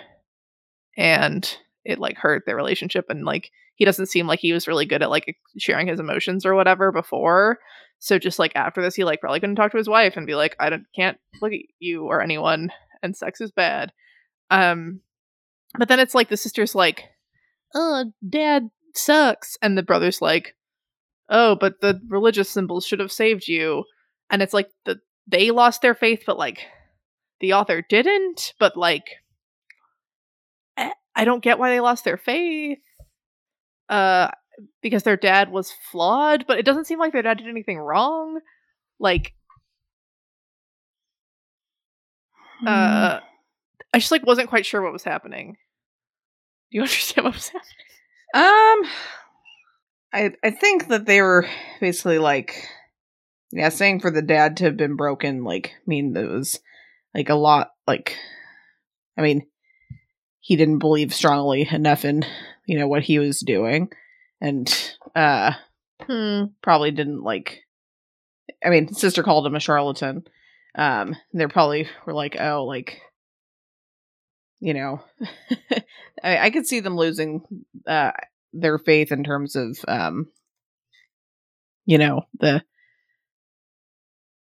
[0.95, 4.85] and it like hurt their relationship and like he doesn't seem like he was really
[4.85, 7.59] good at like sharing his emotions or whatever before
[7.99, 10.35] so just like after this, he like probably couldn't talk to his wife and be
[10.35, 13.91] like, I don't can't look at you or anyone, and sex is bad.
[14.49, 15.01] Um,
[15.77, 17.03] but then it's like the sister's like,
[17.75, 20.55] oh, dad sucks, and the brother's like,
[21.29, 23.83] oh, but the religious symbols should have saved you,
[24.29, 26.61] and it's like the they lost their faith, but like
[27.41, 29.05] the author didn't, but like
[30.77, 32.79] I- I don't get why they lost their faith.
[33.89, 34.29] Uh,
[34.81, 38.39] because their dad was flawed, but it doesn't seem like their dad did anything wrong.
[38.99, 39.33] Like,
[42.63, 42.67] Mm.
[42.67, 43.19] uh,
[43.93, 45.57] I just like wasn't quite sure what was happening.
[46.71, 47.73] Do you understand what was happening?
[48.33, 48.91] Um,
[50.13, 51.47] I I think that they were
[51.79, 52.67] basically like
[53.51, 56.59] yeah, saying for the dad to have been broken like mean that it was
[57.13, 58.17] like a lot like
[59.17, 59.47] I mean
[60.39, 62.25] he didn't believe strongly enough in
[62.65, 63.89] you know what he was doing
[64.41, 65.53] and uh
[66.05, 66.45] Hmm.
[66.61, 67.63] probably didn't like
[68.63, 70.23] I mean sister called him a charlatan.
[70.75, 73.01] Um they probably were like, oh like
[74.59, 75.01] you know
[76.23, 77.41] I, I could see them losing
[77.87, 78.11] uh
[78.53, 80.27] their faith in terms of um
[81.85, 82.63] you know the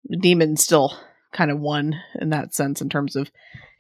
[0.04, 0.96] the demon still
[1.32, 3.30] kind of won in that sense in terms of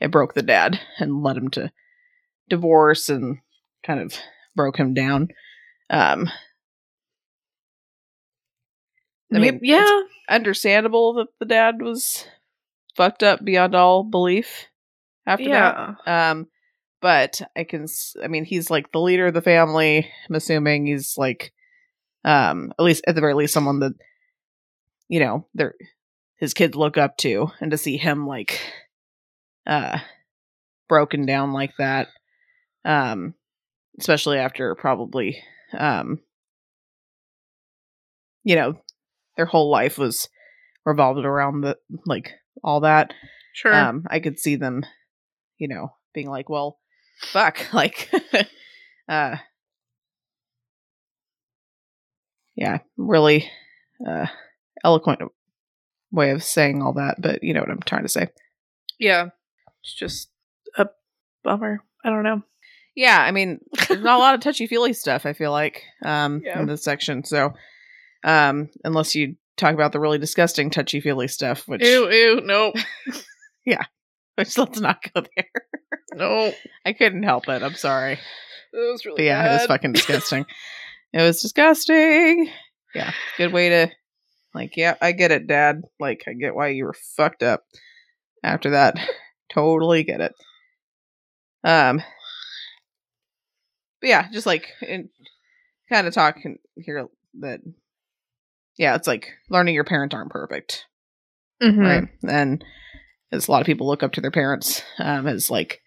[0.00, 1.70] it broke the dad and led him to
[2.48, 3.38] divorce and
[3.84, 4.14] kind of
[4.54, 5.28] broke him down
[5.90, 6.28] um
[9.32, 10.02] I mean, yeah.
[10.28, 12.24] understandable that the dad was
[12.96, 14.66] fucked up beyond all belief
[15.26, 15.94] after Yeah.
[16.04, 16.30] that.
[16.30, 16.48] Um,
[17.00, 17.86] but I can,
[18.22, 20.10] I mean, he's like the leader of the family.
[20.28, 21.52] I'm assuming he's like,
[22.24, 23.94] um, at least at the very least, someone that,
[25.08, 25.74] you know, they're
[26.36, 28.60] his kids look up to, and to see him like,
[29.66, 29.98] uh,
[30.88, 32.08] broken down like that,
[32.84, 33.34] um,
[33.98, 35.42] especially after probably,
[35.76, 36.18] um,
[38.44, 38.74] you know,
[39.36, 40.28] their whole life was
[40.84, 42.32] revolved around the like
[42.64, 43.12] all that
[43.52, 43.74] Sure.
[43.74, 44.84] um i could see them
[45.58, 46.78] you know being like well
[47.20, 48.10] fuck like
[49.08, 49.36] uh
[52.54, 53.50] yeah really
[54.06, 54.26] uh
[54.84, 55.20] eloquent
[56.12, 58.28] way of saying all that but you know what i'm trying to say
[59.00, 59.30] yeah.
[59.82, 60.28] It's just
[60.76, 60.88] a
[61.42, 61.82] bummer.
[62.04, 62.42] I don't know.
[62.96, 66.42] Yeah i mean there's not a lot of touchy feely stuff i feel like um
[66.44, 66.60] Yeah.
[66.60, 67.52] in this section so
[68.24, 72.72] um unless you talk about the really disgusting touchy feely stuff which Ew, ew, no.
[74.36, 75.46] which let's not go there
[76.14, 76.52] no.
[76.84, 78.14] i couldn't help it i'm sorry
[78.72, 80.46] It was really But yeah, it was fucking disgusting.
[81.12, 82.48] it was disgusting.
[82.94, 83.88] Yeah, good way to
[84.54, 84.76] like.
[84.76, 85.82] Yeah, I get it, Dad.
[85.98, 87.64] Like, I get why you were fucked up
[88.44, 88.94] after that.
[89.52, 90.32] totally get it.
[91.64, 92.00] Um,
[94.00, 94.68] but yeah, just like
[95.88, 97.06] kind of talking here
[97.40, 97.60] that.
[98.78, 100.86] Yeah, it's like learning your parents aren't perfect,
[101.62, 101.78] Mhm.
[101.78, 102.08] right?
[102.26, 102.64] And
[103.30, 105.82] as a lot of people look up to their parents um, as like,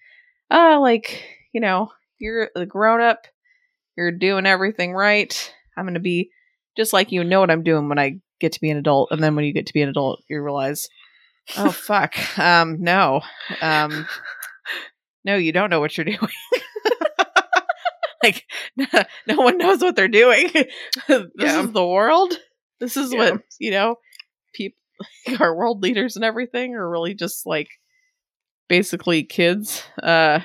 [0.51, 1.23] ah, like
[1.53, 3.25] you know, you're a grown up,
[3.97, 5.53] you're doing everything right.
[5.75, 6.29] I'm gonna be
[6.77, 9.09] just like you, know what I'm doing when I get to be an adult.
[9.11, 10.87] And then when you get to be an adult, you realize,
[11.57, 13.21] oh fuck, um, no,
[13.61, 14.07] um,
[15.25, 16.19] no, you don't know what you're doing.
[18.23, 18.45] Like,
[19.27, 20.49] no one knows what they're doing.
[21.07, 21.63] this Yeah.
[21.63, 22.33] is the world.
[22.79, 23.31] This is Yeah.
[23.31, 23.95] what you know.
[24.55, 24.77] People,
[25.39, 27.69] our world leaders and everything are really just like
[28.69, 29.83] basically kids.
[30.01, 30.39] Uh,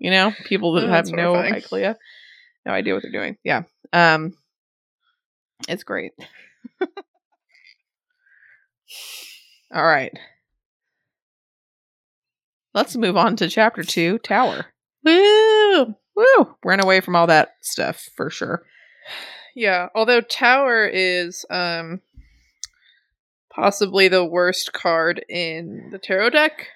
[0.00, 1.96] you know, people that Oh, have no idea,
[2.66, 3.36] no idea what they're doing.
[3.44, 4.34] Yeah, um,
[5.68, 6.12] it's great.
[9.74, 10.12] All right,
[12.74, 14.66] let's move on to chapter two, Tower.
[15.04, 15.94] Woo!
[16.16, 18.62] Woo, ran away from all that stuff for sure.
[19.54, 22.00] Yeah, although Tower is um
[23.54, 26.68] possibly the worst card in the tarot deck.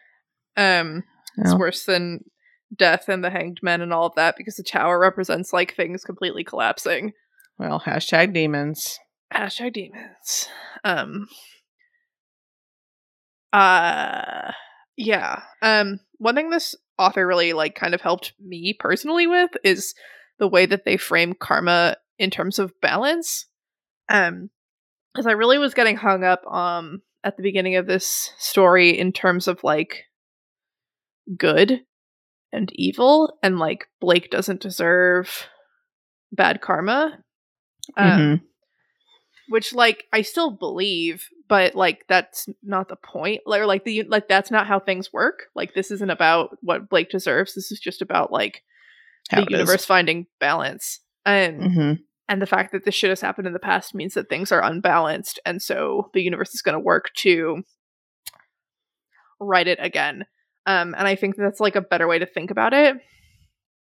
[0.57, 1.05] Um
[1.37, 1.57] it's Oh.
[1.57, 2.25] worse than
[2.77, 6.05] Death and the Hanged Men and all of that because the Tower represents like things
[6.05, 7.13] completely collapsing.
[7.59, 8.99] Well, hashtag demons.
[9.33, 10.49] Hashtag demons.
[10.85, 11.29] Um
[13.53, 14.53] uh
[14.97, 15.43] yeah.
[15.63, 19.95] Um one thing this author really like kind of helped me personally with is
[20.39, 23.47] the way that they frame karma in terms of balance.
[24.09, 24.51] Um
[25.13, 29.13] because I really was getting hung up um at the beginning of this story in
[29.13, 30.05] terms of like
[31.37, 31.81] good
[32.53, 35.49] and evil and like Blake doesn't deserve
[36.33, 37.19] bad karma.
[37.97, 38.41] Um, Mhm.
[39.49, 43.43] which like I still believe, but like that's not the point.
[43.47, 45.45] Like, or, like the like that's not how things work.
[45.55, 47.55] Like this isn't about what Blake deserves.
[47.55, 48.63] This is just about like
[49.31, 49.59] How the it is.
[49.61, 51.01] universe finding balance.
[51.27, 51.99] And Mhm.
[52.29, 54.63] and the fact that this shit has happened in the past means that things are
[54.63, 57.63] unbalanced, and so the universe is going to work to
[59.41, 60.27] write it again.
[60.67, 62.97] Um, and I think that's like a better way to think about it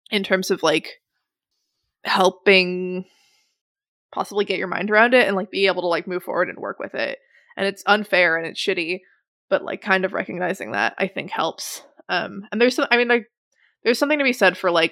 [0.10, 1.02] in terms of like
[2.04, 3.06] helping
[4.12, 6.58] possibly get your mind around it and like be able to like move forward and
[6.58, 7.20] work with it.
[7.58, 9.02] And it's unfair and it's shitty,
[9.50, 11.84] but like kind of recognizing that I think helps.
[12.10, 13.28] Um, and there's some, I mean, like
[13.84, 14.92] there's something to be said for like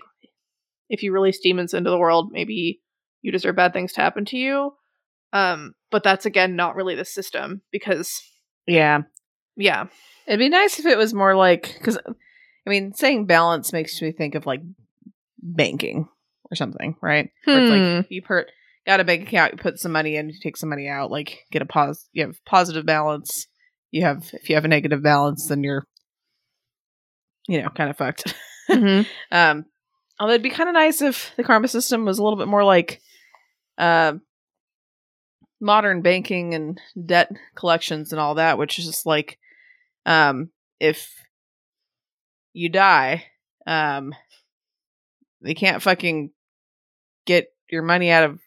[0.89, 2.81] if you release demons into the world, maybe
[3.21, 4.73] you deserve bad things to happen to you.
[5.33, 8.21] Um, but that's again not really the system because
[8.67, 9.03] Yeah.
[9.55, 9.85] yeah,
[10.27, 14.11] It'd be nice if it was more like because, I mean, saying balance makes me
[14.11, 14.61] think of like
[15.41, 16.07] banking
[16.51, 17.29] or something, right?
[17.45, 17.99] Where it's Hmm.
[18.01, 18.47] like you put
[18.85, 21.45] got a bank account, you put some money in, you take some money out, like
[21.51, 23.47] get a pos you have positive balance.
[23.91, 25.85] You have if you have a negative balance, then you're
[27.47, 28.33] you know, kind of fucked.
[28.69, 29.05] Mhm.
[29.31, 29.65] um
[30.19, 32.63] although it'd be kind of nice if the karma system was a little bit more
[32.63, 33.01] like
[33.77, 34.13] uh
[35.59, 39.37] modern banking and debt collections and all that, which is just like
[40.05, 41.11] um if
[42.53, 43.25] you die,
[43.67, 44.13] um
[45.41, 46.31] they can't fucking
[47.25, 48.39] get your money out of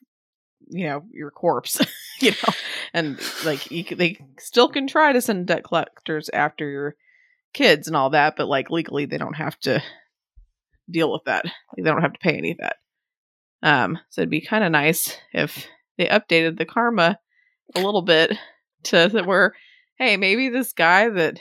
[0.75, 1.81] you know your corpse
[2.21, 2.55] you know
[2.93, 6.97] and like you, they still can try to send debt collectors after your
[7.53, 9.83] kids and all that but like legally they don't have to
[10.91, 11.45] deal with that.
[11.45, 12.77] Like, they don't have to pay any of that.
[13.63, 17.19] Um so it'd be kind of nice if they updated the karma
[17.75, 18.37] a little bit
[18.85, 19.55] to that where
[19.97, 21.41] hey maybe this guy that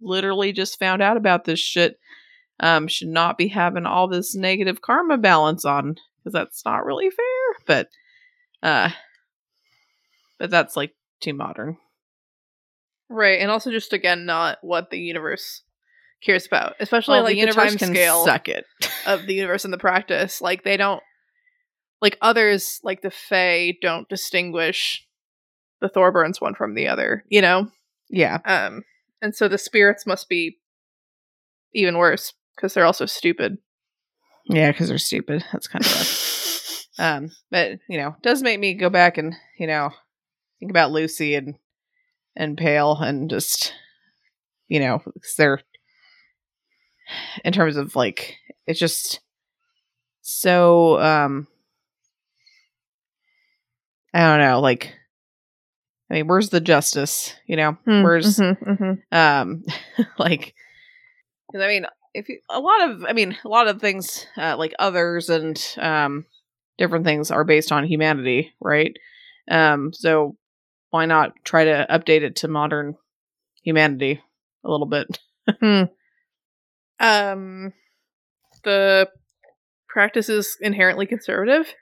[0.00, 1.98] literally just found out about this shit
[2.60, 7.08] um should not be having all this negative karma balance on because that's not really
[7.08, 7.88] fair but
[8.64, 8.90] uh
[10.40, 11.76] but that's like too modern
[13.10, 15.62] Right, and also just again not what the universe
[16.24, 18.64] cares about, especially well, like the the, universe time scale suck it
[19.06, 20.40] of the universe and the practice.
[20.40, 21.02] Like they don't
[22.00, 25.06] like others like the Fae don't distinguish
[25.80, 27.68] the Thorburns one from the other, you know?
[28.10, 28.82] yeah Um
[29.22, 30.58] and so the spirits must be
[31.72, 33.58] even worse because they're also stupid.
[34.46, 36.40] yeah because they're stupid that's kind of rough
[36.98, 39.90] um but you know does make me go back and you know
[40.60, 41.56] think about lucy and
[42.36, 43.74] and pale and just
[44.68, 45.02] you know
[45.36, 45.60] they're
[47.44, 49.20] in terms of like it's just
[50.22, 51.46] so um
[54.14, 54.94] i don't know like
[56.10, 59.00] i mean where's the justice you know where's mhm.
[59.12, 59.64] um
[60.18, 60.54] like
[61.52, 64.56] 'cause i mean if you, a lot of i mean a lot of things uh,
[64.56, 66.24] like others and um
[66.78, 68.96] different things are based on humanity right?
[69.50, 70.36] Um so
[70.90, 72.96] why not try to update it to modern
[73.62, 74.20] humanity
[74.64, 75.18] a little bit?
[77.00, 77.72] Um
[78.62, 79.08] the
[79.88, 81.74] practice is inherently conservative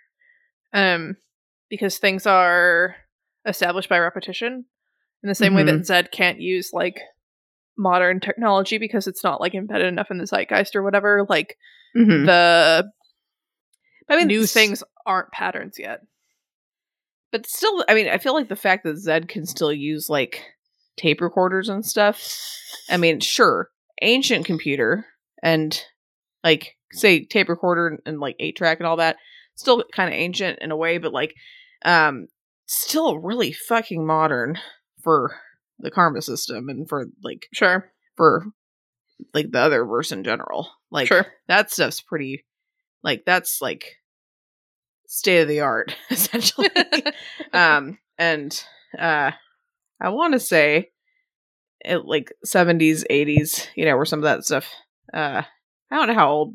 [0.73, 1.17] um
[1.69, 2.97] because things are
[3.47, 4.65] established by repetition.
[5.23, 7.01] In the same way that zed can't use like
[7.79, 11.57] modern technology because it's not like embedded enough in the zeitgeist or whatever like
[11.97, 12.27] mm-hmm.
[12.27, 12.91] the
[14.09, 16.01] i mean new things aren't patterns yet.
[17.31, 20.43] But still i mean i feel like the fact that zed can still use like
[20.97, 22.23] tape recorders and stuff
[22.91, 23.71] i mean sure
[24.03, 25.07] ancient computer
[25.43, 25.83] and
[26.45, 29.17] like say tape recorder and, and like eight track and all that
[29.55, 31.35] still kind of ancient in a way but like
[31.87, 32.27] um
[32.67, 34.59] still really fucking modern
[35.03, 35.37] for
[35.79, 37.93] the karma system and for like sure.
[38.17, 38.47] for
[39.35, 40.69] like the other verse in general.
[40.91, 41.27] Like sure.
[41.49, 42.45] that stuff's pretty
[43.03, 43.97] like that's like
[45.07, 46.71] state of the art essentially.
[47.53, 48.65] Um and
[48.99, 49.31] uh
[50.01, 50.91] i want to say
[51.81, 54.69] it like 70s 80s you know where some of that stuff
[55.13, 55.43] uh
[55.91, 56.55] i don't know how old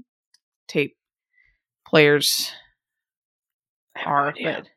[0.67, 0.95] tape
[1.87, 2.51] players
[4.05, 4.67] are but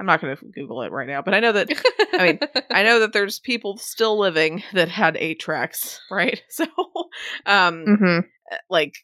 [0.00, 1.68] i'm not gonna google it right now but i know that
[2.12, 2.38] I mean,
[2.70, 6.42] i know that there's people still living that had eight tracks right?
[6.48, 6.66] So
[7.46, 8.18] um hmm
[8.68, 8.94] like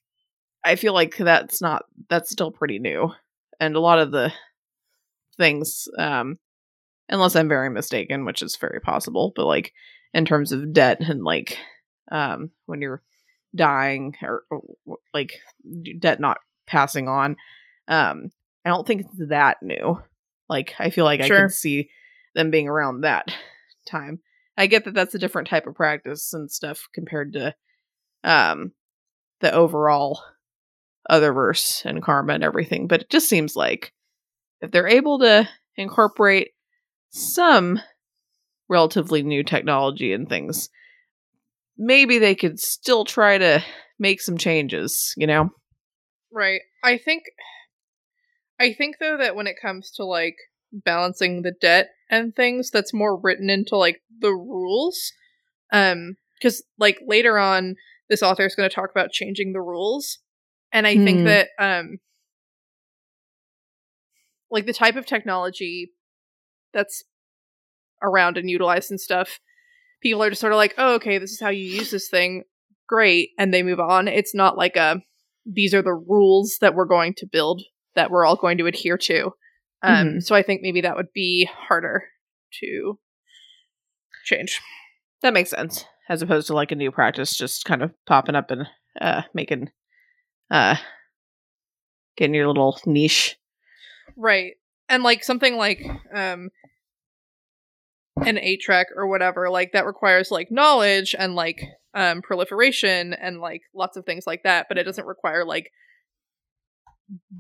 [0.65, 3.13] I feel like that's not that's still pretty new.
[3.59, 4.33] And a lot of the
[5.37, 6.39] things um
[7.09, 9.73] unless I'm very mistaken, which is very possible, but like
[10.15, 11.59] in terms of debt and like
[12.11, 13.03] um when you're
[13.55, 15.41] dying or, or like
[15.99, 17.37] debt not passing on
[17.89, 18.31] um
[18.65, 20.01] I don't think it's that new.
[20.49, 21.91] Like I feel like I can see
[22.35, 23.35] them being around that
[23.87, 24.21] time.
[24.57, 27.55] I get that that's a different type of practice and stuff compared to
[28.23, 28.73] um
[29.41, 30.21] the overall
[31.11, 33.93] other verse and karma and everything but it just seems like
[34.61, 36.53] if they're able to incorporate
[37.11, 37.81] some
[38.69, 40.69] relatively new technology and things
[41.77, 43.63] maybe they could still try to
[43.99, 45.51] make some changes you know?
[46.33, 46.61] Right.
[46.85, 47.25] I think
[48.61, 50.37] I think though that when it comes to like
[50.73, 55.13] balancing the debt and things that's more written into like the rules.
[55.73, 57.77] Um cuz like later on
[58.09, 60.19] this author is going to talk about changing the rules
[60.73, 61.25] and I think Hmm.
[61.25, 61.99] that um
[64.51, 65.93] like the type of technology
[66.73, 67.05] that's
[68.03, 69.39] around and utilized and stuff
[70.03, 72.45] people are just sort of like oh okay this is how you use this thing
[72.89, 75.01] great and they move on it's not like a
[75.47, 77.63] these are the rules that we're going to build
[77.97, 79.33] that we're all going to adhere to.
[79.83, 82.05] Um, So I think maybe that would be harder
[82.61, 82.99] to
[84.25, 84.61] change.
[85.23, 88.51] that makes sense as opposed to like a new practice just kind of popping up
[88.51, 88.67] and
[89.01, 89.71] uh making
[90.51, 90.77] uh
[92.17, 93.37] getting your little niche
[94.17, 94.55] Right.
[94.89, 95.81] and like something like
[96.15, 96.51] um
[98.23, 101.63] an eight track or whatever, like that requires like knowledge and like
[101.95, 105.71] um proliferation and like lots of things like that, but it doesn't require like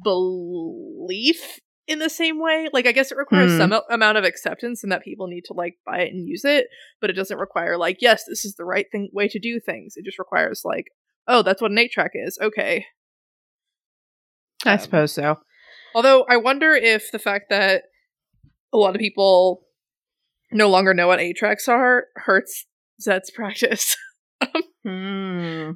[0.02, 2.68] belief in the same way.
[2.72, 3.58] Like I guess it requires Hmm.
[3.58, 6.44] some a- amount of acceptance and that people need to like buy it and use
[6.44, 6.68] it,
[7.00, 9.94] but it doesn't require like yes, this is the right thing way to do things.
[9.96, 10.86] It just requires like
[11.28, 12.38] oh, that's what an eight track is.
[12.40, 12.86] Okay.
[14.64, 15.36] I Um, suppose so.
[15.94, 17.84] Although I wonder if the fact that
[18.72, 19.62] a lot of people
[20.52, 22.66] no longer know what eight tracks are hurts
[23.00, 23.96] Zed's practice.
[24.84, 25.72] Hmm.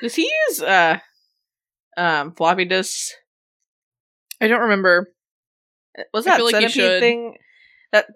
[0.00, 0.98] Does he use uh
[1.96, 3.14] um floppy disks?
[4.40, 5.12] I don't remember.
[6.14, 7.36] Was I that feel like centipede thing
[7.92, 8.06] that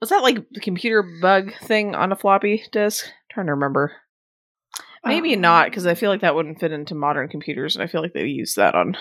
[0.00, 3.06] was that like the computer bug thing on a floppy disk?
[3.30, 3.92] trying to remember.
[5.04, 7.86] Maybe Um, not, because I feel like that wouldn't fit into modern computers, and I
[7.86, 8.96] feel like they use that on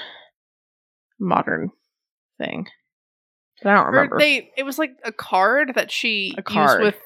[1.20, 1.72] modern
[2.38, 2.68] thing.
[3.64, 4.20] But I don't remember.
[4.20, 6.82] they it was like a card that she A card.
[6.84, 7.02] used with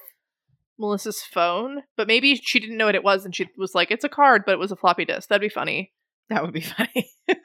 [0.77, 4.03] Melissa's phone, but maybe she didn't know what it was and she was like, It's
[4.03, 5.29] a card, but it was a floppy disk.
[5.29, 5.93] That'd be funny.
[6.29, 7.09] That would be funny.
[7.27, 7.43] but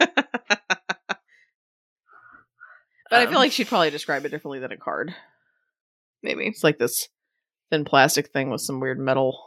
[3.13, 5.15] I Um, feel like she'd probably describe it differently than a card.
[6.23, 6.47] Maybe.
[6.47, 7.09] It's like this
[7.71, 9.39] thin plastic thing with some weird metal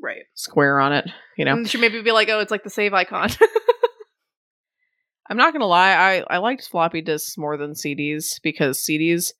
[0.00, 0.24] Right.
[0.34, 1.08] square on it.
[1.36, 3.30] You know, And she maybe be like, Oh, it's like the save icon.
[5.28, 5.92] I'm not gonna lie.
[5.92, 9.32] I I liked floppy disks more than CDs because CDs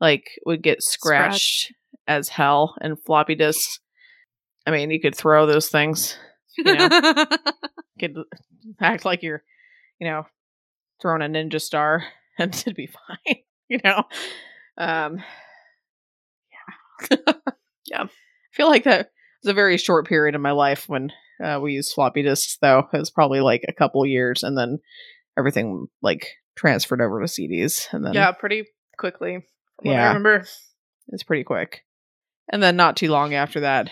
[0.00, 1.72] like would get scratched
[2.08, 3.78] as hell, and floppy disks.
[4.66, 6.16] I mean, you could throw those things.
[6.58, 6.88] You know,
[8.00, 8.16] could
[8.80, 9.42] act like you're,
[10.00, 10.26] you know,
[11.00, 12.04] throwing a ninja star,
[12.38, 13.36] and it'd be fine.
[13.68, 14.02] You know,
[14.76, 15.22] um,
[16.50, 17.16] yeah,
[17.86, 18.02] Yeah.
[18.02, 18.08] I
[18.52, 19.12] feel like that
[19.42, 21.12] was a very short period in my life when
[21.42, 22.58] uh, we used floppy disks.
[22.60, 24.78] Though it was probably like a couple years, and then
[25.38, 28.66] everything like transferred over to CDs, and then yeah, pretty
[28.98, 29.44] quickly.
[29.80, 30.44] What I remember.
[31.08, 31.84] it's pretty quick.
[32.52, 33.90] And then not too long after that,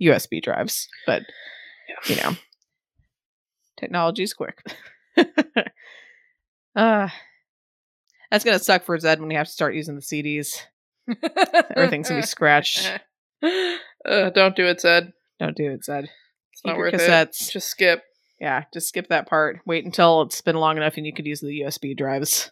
[0.00, 0.88] USB drives.
[1.06, 1.22] But
[2.06, 2.36] you know,
[3.78, 4.62] technology's quick.
[6.76, 7.08] uh
[8.30, 10.58] that's gonna suck for Zed when we have to start using the CDs.
[11.76, 12.90] Everything's gonna be scratched.
[14.06, 15.12] uh, don't do it, Zed.
[15.38, 16.04] Don't do it, Zed.
[16.52, 17.48] It's Keep not worth cassettes.
[17.48, 17.52] it.
[17.52, 18.02] Just skip.
[18.40, 19.60] Yeah, just skip that part.
[19.66, 22.50] Wait until it's been long enough and you could use the USB drives.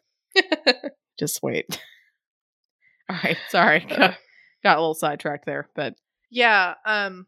[1.18, 1.66] just wait.
[3.10, 3.80] All right, sorry.
[3.80, 4.16] Got,
[4.62, 5.94] got a little sidetracked there, but
[6.30, 6.74] Yeah.
[6.86, 7.26] Um.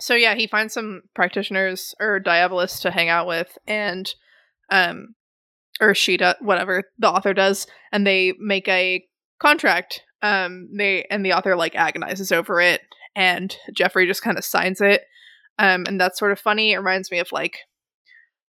[0.00, 4.08] So yeah, he finds some practitioners or diabolists to hang out with, and
[4.70, 5.14] um,
[5.80, 9.04] or she does whatever the author does, and they make a
[9.40, 10.02] contract.
[10.22, 10.68] Um.
[10.76, 12.80] They and the author like agonizes over it,
[13.20, 15.02] and Jeffrey just kind of signs it.
[15.58, 15.84] Um.
[15.86, 16.72] And that's sort of funny.
[16.72, 17.58] It reminds me of like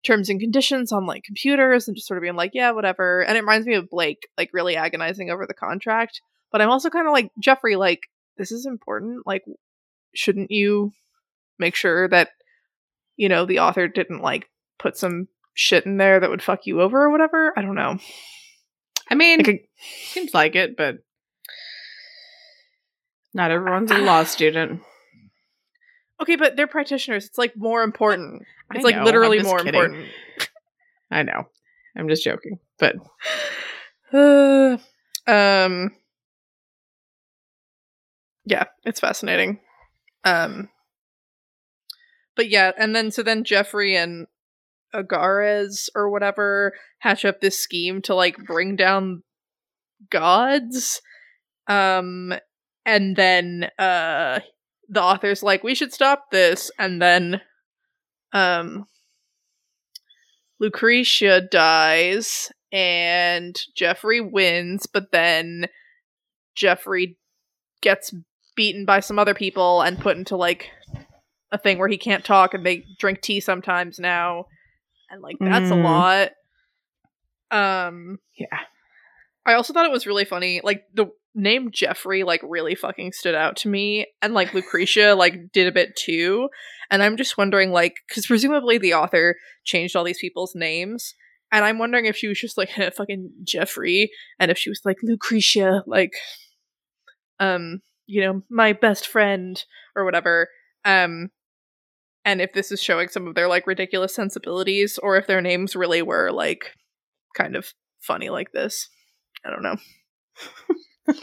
[0.03, 3.21] terms and conditions on like computers, and just sort of being like, yeah, whatever.
[3.21, 6.21] And it reminds me of Blake like really agonizing over the contract.
[6.51, 7.99] But I'm also kind of like Jeffrey, like
[8.37, 9.27] this is important.
[9.27, 9.43] Like
[10.15, 10.91] shouldn't you
[11.59, 12.29] make sure that
[13.17, 14.49] you know the author didn't like
[14.79, 17.97] put some shit in there that would fuck you over or whatever i don't know
[19.11, 20.99] I mean, Like seems like it, but
[23.33, 24.81] not everyone's a law student.
[26.21, 29.73] okay but they're practitioners it's like more important I it's like literally more kidding.
[29.81, 30.07] important
[31.13, 31.43] I know.
[31.97, 32.95] I'm just joking, but
[34.13, 34.77] Uh,
[35.27, 35.91] um
[38.45, 39.59] yeah it's fascinating
[40.23, 40.69] um
[42.35, 44.27] but yeah and then so then jeffrey and
[44.95, 49.21] agares or whatever hatch up this scheme to like bring down
[50.09, 51.01] gods
[51.67, 52.33] um
[52.85, 54.39] and then uh
[54.89, 57.41] the author's like we should stop this and then
[58.33, 58.85] um
[60.59, 65.67] lucretia dies and jeffrey wins but then
[66.55, 67.17] jeffrey
[67.81, 68.13] gets
[68.55, 70.69] beaten by some other people and put into like
[71.51, 74.45] a thing where he can't talk and they drink tea sometimes now
[75.09, 75.71] and like that's Mm.
[75.71, 76.29] a lot
[77.51, 78.59] um yeah.
[79.45, 80.61] I also thought it was really funny.
[80.63, 85.51] Like the name Jeffrey like really fucking stood out to me and like Lucretia like
[85.53, 86.49] did a bit too.
[86.89, 91.15] And I'm just wondering like cuz presumably the author changed all these people's names
[91.51, 94.97] and I'm wondering if she was just like fucking Jeffrey and if she was like
[95.03, 96.13] Lucretia like
[97.39, 99.63] um you know my best friend
[99.95, 100.49] or whatever.
[100.83, 101.29] Um
[102.25, 105.75] and if this is showing some of their like ridiculous sensibilities or if their names
[105.75, 106.75] really were like
[107.35, 108.89] kind of funny like this.
[109.45, 109.77] I don't know.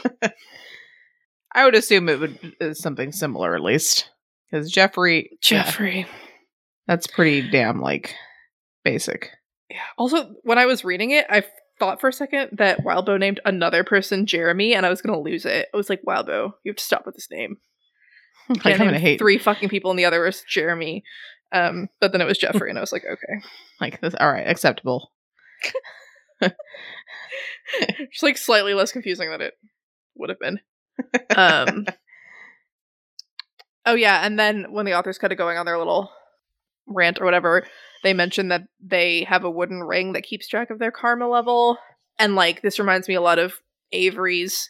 [1.53, 4.09] I would assume it would is something similar at least.
[4.49, 6.07] Because Jeffrey yeah, Jeffrey.
[6.87, 8.15] that's pretty damn like
[8.83, 9.31] basic.
[9.69, 9.77] Yeah.
[9.97, 11.43] Also, when I was reading it, I
[11.79, 15.45] thought for a second that Wildbow named another person Jeremy, and I was gonna lose
[15.45, 15.67] it.
[15.73, 17.57] I was like, Wildbow, you have to stop with this name.
[18.49, 21.03] Like, I'm gonna hate three fucking people, and the other was Jeremy.
[21.51, 23.45] Um, but then it was Jeffrey, and I was like, okay.
[23.81, 24.15] like this.
[24.19, 25.11] All right, acceptable.
[26.41, 29.53] Just like slightly less confusing than it
[30.15, 30.59] would have been.
[31.35, 31.85] Um.
[33.85, 36.11] oh yeah, and then when the authors kind of going on their little
[36.87, 37.65] rant or whatever,
[38.03, 41.77] they mention that they have a wooden ring that keeps track of their karma level,
[42.17, 43.53] and like this reminds me a lot of
[43.91, 44.69] Avery's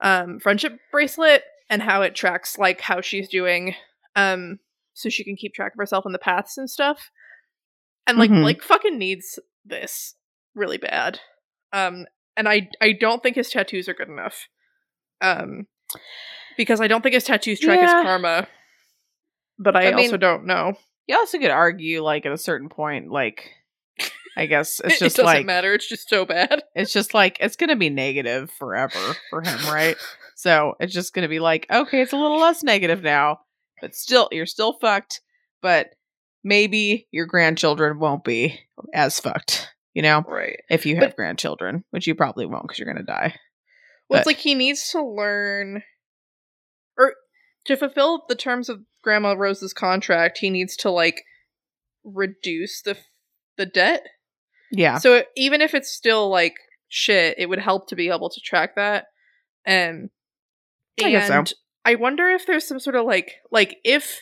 [0.00, 3.74] um friendship bracelet and how it tracks like how she's doing,
[4.16, 4.58] um,
[4.94, 7.10] so she can keep track of herself in the paths and stuff.
[8.06, 8.42] And like Mhm.
[8.42, 10.16] Blake fucking needs this
[10.54, 11.20] really bad.
[11.72, 14.48] Um, and I I don't think his tattoos are good enough.
[15.20, 15.66] Um,
[16.56, 18.46] because I don't think his tattoos track his karma.
[19.58, 20.74] But I, I mean- also don't know.
[21.06, 23.50] You also could argue, like at a certain point, like
[24.36, 25.74] I guess it's just it doesn't like matter.
[25.74, 26.62] It's just so bad.
[26.74, 29.96] it's just like it's gonna be negative forever for him, right?
[30.36, 33.40] so it's just gonna be like, okay, it's a little less negative now,
[33.80, 35.20] but still, you're still fucked.
[35.60, 35.88] But
[36.44, 38.60] maybe your grandchildren won't be
[38.94, 40.60] as fucked, you know, Right.
[40.70, 43.38] if you have But- grandchildren, which you probably won't because you're gonna die.
[44.08, 45.82] Well, it's like he needs to learn,
[46.98, 47.14] or
[47.64, 51.22] to fulfill the terms of Grandma Rose's contract, he needs to like
[52.04, 52.98] reduce the
[53.56, 54.04] the debt.
[54.70, 56.54] Yeah, So even if it's still like
[56.88, 59.06] shit, it would help to be able to track that.
[59.66, 60.08] And
[61.02, 61.44] I guess so.
[61.84, 64.20] I wonder if there's some sort of like like if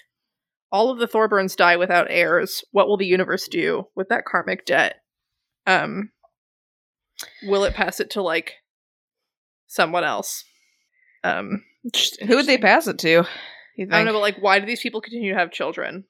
[0.73, 4.65] all of the Thorburns die without heirs, what will the universe do with that karmic
[4.67, 4.97] debt?
[5.67, 6.11] Um
[7.43, 8.55] will it pass it to like
[9.67, 10.45] someone else?
[11.25, 11.65] Um
[12.27, 13.09] who would they pass it to?
[13.77, 13.93] You think?
[13.93, 16.05] I don't know, but like why do these people continue to have children?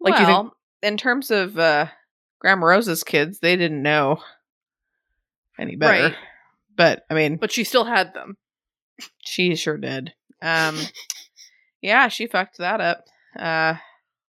[0.00, 1.86] Like, well, you think- in terms of uh
[2.38, 4.18] Grandma Rose's kids, they didn't know
[5.58, 6.04] any better.
[6.08, 6.16] Right.
[6.76, 8.36] But I mean, But she still had them.
[9.24, 10.12] she sure did.
[10.42, 10.78] Um,
[11.80, 13.04] yeah, she fucked that up.
[13.38, 13.76] Uh,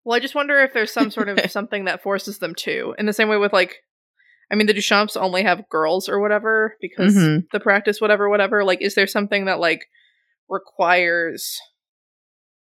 [0.04, 2.96] Well, I just wonder if there's some sort of something that forces them to.
[2.98, 3.78] In the same way with like
[4.52, 7.44] I mean the Duchamps only have girls or whatever because Mhm.
[7.52, 8.64] the practice whatever whatever.
[8.64, 9.86] Like is there something that like
[10.50, 11.60] requires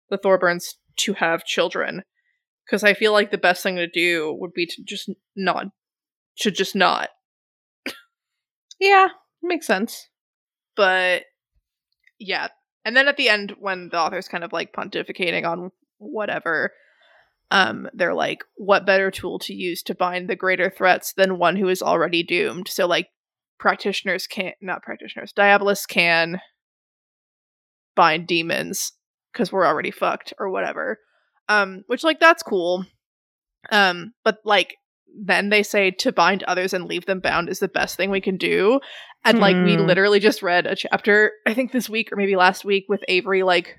[0.10, 2.04] the Thorburns to have children?
[2.66, 5.68] Because I feel like the best thing to do would be to just not
[6.36, 7.10] should just not.
[8.80, 9.08] yeah,
[9.42, 10.10] makes sense.
[10.76, 11.24] But
[12.20, 12.50] yeah.
[12.84, 16.72] And then at the end when the author's kind of like pontificating on whatever
[17.52, 21.56] um they're like what better tool to use to bind the greater threats than one
[21.56, 22.68] who is already doomed?
[22.68, 23.08] So like
[23.60, 26.40] practitioners can't not practitioners diabolists can
[27.96, 28.92] bind demons
[29.34, 31.00] because we're already fucked or whatever.
[31.50, 32.86] Um which like that's cool.
[33.72, 34.76] Um but like
[35.20, 38.22] then they say to bind others and leave them bound is the best thing we
[38.22, 38.80] can do.
[39.26, 39.86] And like we Hmm.
[39.86, 43.44] literally just read a chapter i think this week or maybe last week with avery
[43.44, 43.76] like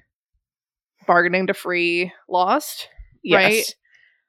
[1.07, 2.89] bargaining to free lost
[3.37, 3.75] Right?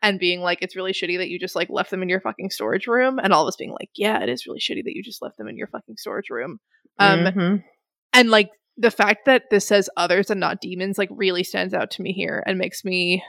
[0.01, 2.51] And being like it's really shitty that you just like left them in your fucking
[2.51, 5.03] storage room and all of us being like yeah it is really shitty that you
[5.03, 6.59] just left them in your fucking storage room
[6.99, 7.63] um Mhm.
[8.13, 11.91] and like the fact that this says others and not demons like really stands out
[11.91, 13.21] to me here and makes me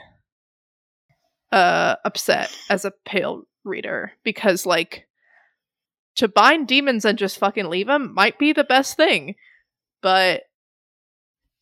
[1.51, 5.05] uh upset as a pale reader because like
[6.15, 9.35] to bind demons and just fucking leave them might be the best thing
[10.01, 10.43] but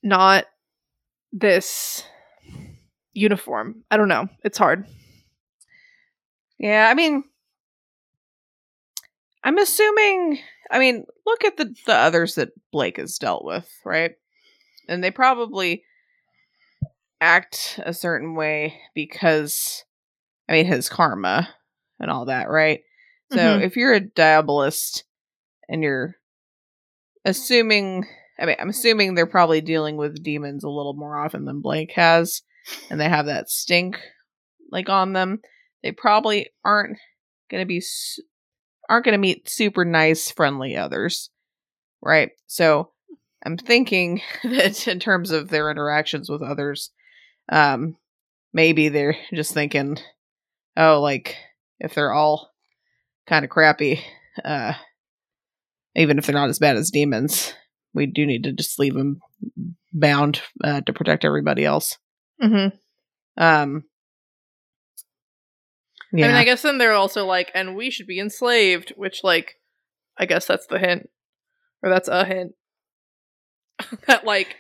[0.04, 0.46] not
[1.32, 2.04] this
[3.14, 4.86] uniform i don't know it's hard
[6.60, 7.24] Yeah, I mean,
[9.44, 10.40] I'm assuming.
[10.70, 14.12] I mean, look at the the others that Blake has dealt with, right?
[14.88, 15.84] And they probably
[17.22, 19.84] act a certain way because,
[20.48, 21.50] I mean, his karma
[22.00, 22.82] and all that, right?
[23.32, 23.64] So Mhm.
[23.64, 25.04] if you're a diabolist
[25.70, 26.16] and you're
[27.26, 28.08] assuming,
[28.40, 31.92] I mean, I'm assuming they're probably dealing with demons a little more often than Blake
[31.94, 32.42] has,
[32.90, 34.00] and they have that stink
[34.72, 35.40] like on them.
[35.84, 36.98] They probably aren't
[37.50, 38.24] going to be su-
[38.90, 41.30] aren't going to meet super nice friendly others
[42.02, 42.32] right?
[42.48, 42.92] So
[43.46, 46.92] i'm thinking that in terms of their interactions with others
[47.52, 47.96] um
[48.54, 49.98] maybe they're just thinking
[50.78, 51.36] oh like
[51.80, 52.52] if they're all
[53.28, 54.02] kind of crappy
[54.44, 54.74] uh
[55.96, 57.54] even if they're not as bad as demons
[57.94, 59.20] we do need to just leave them
[59.94, 61.98] bound uh, to protect everybody else
[62.42, 62.76] mm-hmm.
[63.42, 63.84] um
[66.12, 66.26] yeah.
[66.26, 69.56] I mean, I guess then they're also like, and we should be enslaved, which, like,
[70.18, 71.10] I guess that's the hint,
[71.84, 72.54] or that's a hint
[74.08, 74.56] that, like,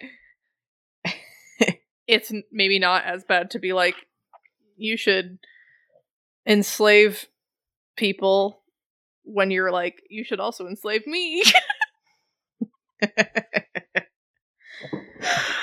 [2.07, 3.95] it's maybe not as bad to be like,
[4.77, 5.39] you should
[6.47, 7.25] enslave
[7.97, 8.61] people
[9.23, 11.43] when you're like, you should also enslave me.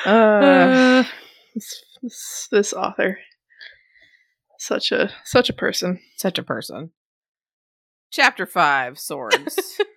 [0.04, 1.04] Uh, Uh,
[1.54, 3.18] this, this, this author,
[4.58, 6.00] such a such a person.
[6.16, 6.92] such a person.
[8.10, 9.58] Chapter five: Swords.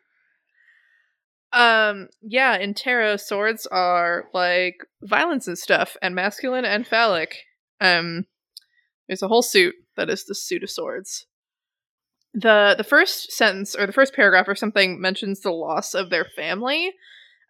[1.52, 7.38] Um, yeah, in tarot, swords are like violence and stuff, and masculine and phallic.
[7.82, 8.26] Um,
[9.08, 11.26] there's a whole suit that is the suit of swords.
[12.34, 16.26] the The first sentence or the first paragraph or something mentions the loss of their
[16.36, 16.94] family.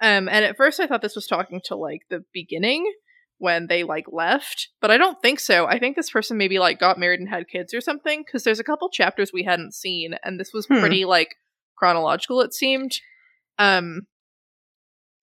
[0.02, 2.90] Um, and at first I thought this was talking to like the beginning
[3.40, 5.66] when they like left, but I don't think so.
[5.66, 8.60] I think this person maybe like got married and had kids or something because there's
[8.60, 10.80] a couple chapters we hadn't seen, and this was Hmm.
[10.80, 11.36] pretty like
[11.78, 12.42] chronological.
[12.42, 12.94] It seemed.
[13.58, 14.02] Um,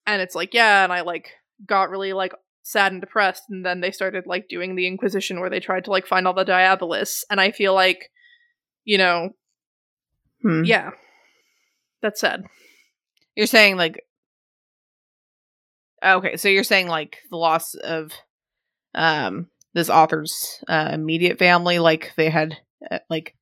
[0.07, 1.31] and it's like, yeah, and I like
[1.67, 5.51] got really like sad and depressed, and then they started like doing the Inquisition where
[5.51, 8.11] they tried to like find all the Diabolists, and I feel like,
[8.85, 9.31] you know,
[10.43, 10.65] Hmm.
[10.65, 10.91] yeah,
[12.03, 12.45] that's sad.
[13.35, 14.01] You're saying like
[16.05, 18.13] Okay, so you're saying like the loss of
[18.95, 22.57] um this author's uh, immediate family like they had
[22.91, 23.35] uh, like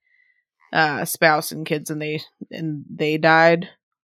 [0.73, 3.69] uh, spouse and kids and they and they died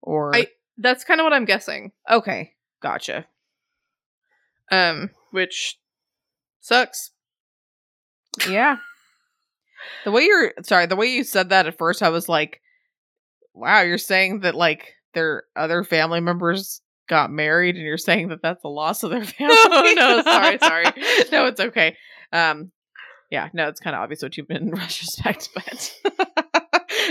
[0.02, 1.92] or I- That's kind of what I'm guessing.
[2.10, 3.26] Okay, gotcha.
[4.72, 5.78] Um, which
[6.60, 7.12] sucks.
[8.48, 8.76] Yeah.
[10.04, 12.60] the way you're sorry, the way you said that at first I was like
[13.54, 18.42] wow, you're saying that like their other family members got married and you're saying that
[18.42, 19.54] that's a loss of their family.
[19.94, 20.84] no, sorry, sorry.
[21.32, 21.96] no, it's okay.
[22.32, 22.72] Um,
[23.30, 25.94] yeah, no, it's kind of obvious what you've been in retrospect, but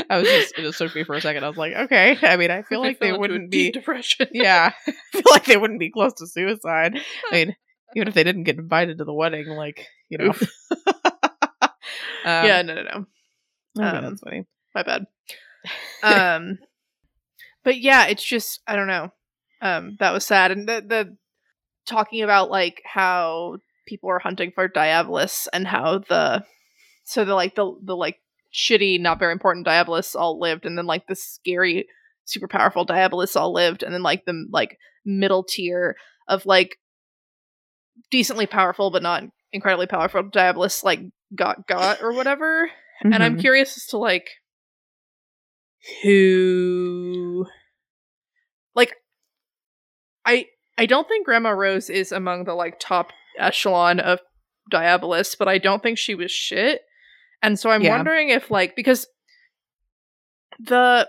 [0.09, 1.43] I was just it just took me for a second.
[1.43, 2.17] I was like, okay.
[2.21, 3.71] I mean, I feel like they fell into a wouldn't be.
[3.71, 4.27] depression.
[4.31, 6.97] Yeah, I feel like they wouldn't be close to suicide.
[7.31, 7.55] I mean,
[7.95, 10.29] even if they didn't get invited to the wedding, like you know.
[10.29, 11.69] um,
[12.23, 13.05] yeah, no, no, no.
[13.77, 14.45] okay, um, that's funny.
[14.73, 15.05] My bad.
[16.03, 16.59] Um,
[17.63, 19.11] but yeah, it's just I don't know.
[19.62, 21.18] Um, that was sad, and the the
[21.86, 26.43] talking about like how people are hunting for Diabolists and how the
[27.03, 28.18] so the like the the like
[28.53, 31.88] shitty, not very important Diabolists all lived, and then like the scary,
[32.26, 35.95] super powerful Diabolists all lived, and then like the like middle tier
[36.28, 36.78] of like
[38.12, 40.99] decently powerful but not incredibly powerful Diabolists like
[41.36, 42.70] got got or whatever.
[43.03, 43.41] And I'm Mhm.
[43.41, 44.30] curious as to like
[46.01, 47.45] who
[50.26, 50.47] I
[50.78, 54.19] I don't think Grandma Rose is among the like top echelon of
[54.69, 56.82] Diabolists, but I don't think she was shit.
[57.41, 57.91] And so I'm Yeah.
[57.91, 59.07] wondering if like because
[60.59, 61.07] the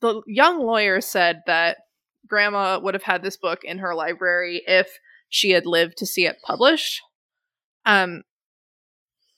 [0.00, 1.78] the young lawyer said that
[2.26, 4.98] grandma would have had this book in her library if
[5.28, 7.00] she had lived to see it published.
[7.86, 8.22] Um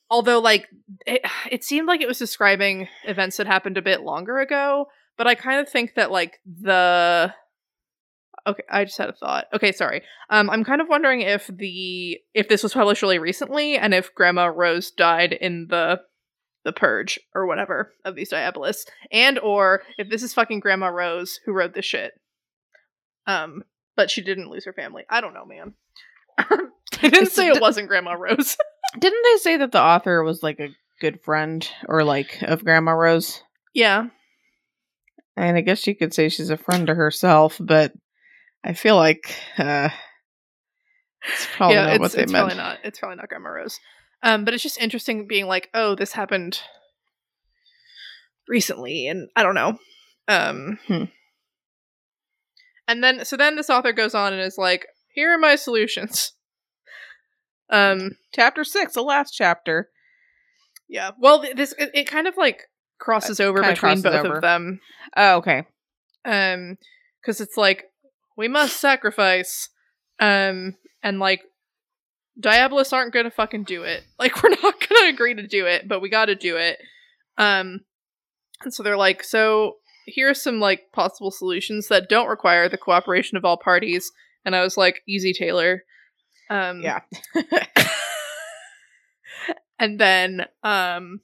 [0.09, 0.69] although like
[1.07, 5.27] it, it seemed like it was describing events that happened a bit longer ago, but
[5.27, 7.35] I kind of think that like the
[8.47, 9.47] Okay, I just had a thought.
[9.53, 10.03] Okay, sorry.
[10.29, 14.15] Um I'm kind of wondering if the if this was published really recently and if
[14.15, 16.01] Grandma Rose died in the
[16.65, 21.41] the purge or whatever of these diabolists and or if this is fucking grandma rose
[21.47, 22.13] who wrote this shit
[23.27, 23.65] um
[23.97, 25.73] but she didn't lose her family i don't know man
[26.39, 26.69] i
[27.01, 28.59] didn't say it wasn't grandma rose
[28.99, 32.93] Didn't they say that the author was like a good friend or like of Grandma
[32.93, 33.43] Rose?
[33.73, 34.07] yeah
[35.37, 37.93] And I guess you could say she's a friend to herself, but
[38.65, 39.89] I feel like uh
[41.23, 42.43] it's probably yeah not it's, what they it's meant.
[42.49, 43.79] probably not it's probably not grandma rose
[44.23, 46.61] um but it's just interesting being like oh this happened
[48.49, 49.79] recently and i don't know
[50.29, 51.05] um Hmm.
[52.89, 56.33] and then so then this author goes on and is like here are my solutions
[57.71, 59.89] um Chapter six, the last chapter.
[60.89, 61.11] Yeah.
[61.19, 62.63] Well, th- this it, it kind of like
[63.01, 64.37] crosses over between crosses both over.
[64.37, 64.81] of them.
[65.17, 65.65] Oh, okay.
[66.25, 66.79] Um
[67.25, 67.90] cuz it's like
[68.41, 69.69] we must sacrifice
[70.19, 71.43] um and like
[72.39, 74.03] Diabolists aren't going to fucking do it.
[74.19, 76.79] Like we're not going to agree to do it, but we got to do it.
[77.37, 77.81] Um
[78.63, 79.77] and so they're like so
[80.07, 84.11] here are some like possible solutions that don't require the cooperation of all parties
[84.45, 85.83] and I was like easy Taylor.
[86.49, 87.01] Um Yeah.
[89.79, 91.21] and then um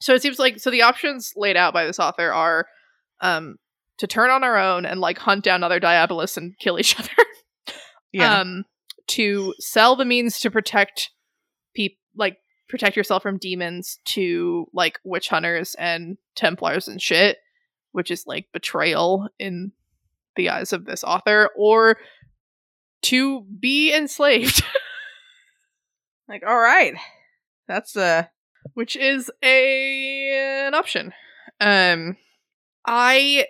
[0.00, 2.66] so it seems like so the options laid out by this author are
[3.20, 3.56] um
[3.98, 7.10] to turn on our own and like hunt down other diabolists and kill each other
[8.12, 8.40] yeah.
[8.40, 8.64] um
[9.06, 11.10] to sell the means to protect
[11.74, 12.38] people like
[12.68, 17.38] protect yourself from demons to like witch hunters and templars and shit
[17.92, 19.72] which is like betrayal in
[20.36, 21.96] the eyes of this author or
[23.02, 24.64] to be enslaved
[26.28, 26.94] like, all right.
[27.68, 28.24] That's uh
[28.74, 31.12] which is a an option.
[31.60, 32.16] Um
[32.86, 33.46] I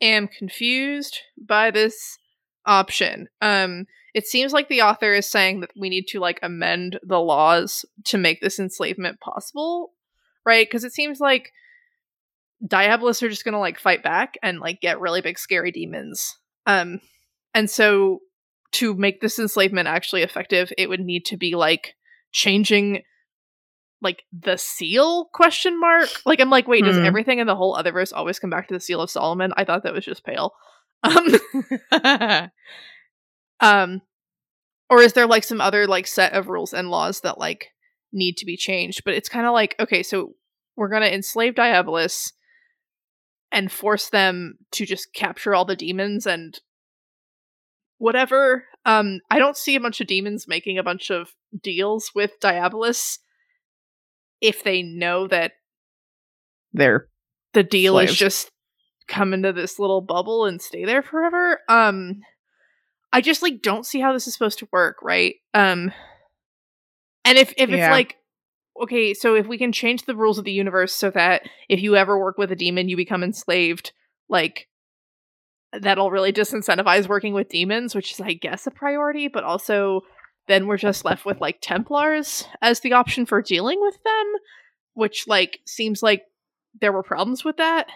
[0.00, 2.18] am confused by this
[2.66, 3.28] option.
[3.40, 7.20] Um it seems like the author is saying that we need to like amend the
[7.20, 9.92] laws to make this enslavement possible,
[10.44, 10.66] right?
[10.66, 11.52] Because it seems like
[12.66, 16.38] Diabolists are just gonna like fight back and like get really big scary demons.
[16.66, 17.00] Um
[17.54, 18.20] and so
[18.72, 21.94] to make this enslavement actually effective, it would need to be like
[22.32, 23.02] changing
[24.02, 25.26] like the seal?
[25.32, 26.08] Question mark?
[26.24, 27.04] Like i'm like wait does Hmm.
[27.04, 29.52] everything in the whole other verse always come back to the seal of solomon?
[29.56, 30.54] I thought that was just pale.
[31.02, 31.34] Um
[33.60, 34.02] um
[34.88, 37.68] or is there like some other like set of rules and laws that like
[38.12, 39.02] need to be changed?
[39.04, 40.34] But it's kind of like okay so
[40.76, 42.32] we're going to enslave diabolists
[43.52, 46.58] and force them to just capture all the demons and
[47.98, 48.64] whatever.
[48.84, 53.18] Um i don't see a bunch of demons making a bunch of deals with diabolists
[54.40, 55.52] if they know that
[56.72, 57.08] they're
[57.52, 58.50] the deal is just
[59.08, 62.20] come into this little bubble and stay there forever um
[63.12, 65.92] i just like don't see how this is supposed to work right um
[67.24, 67.76] and if if Yeah.
[67.86, 68.16] it's like
[68.80, 71.96] okay so if we can change the rules of the universe so that if you
[71.96, 73.92] ever work with a demon you become enslaved
[74.28, 74.68] like
[75.72, 80.02] that'll really disincentivize working with demons which is i guess a priority but also
[80.50, 84.32] then we're just left with like templars as the option for dealing with them
[84.94, 86.22] which like seems like
[86.80, 87.86] there were problems with that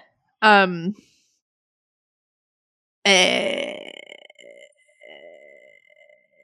[0.43, 0.95] um
[3.05, 3.91] eh,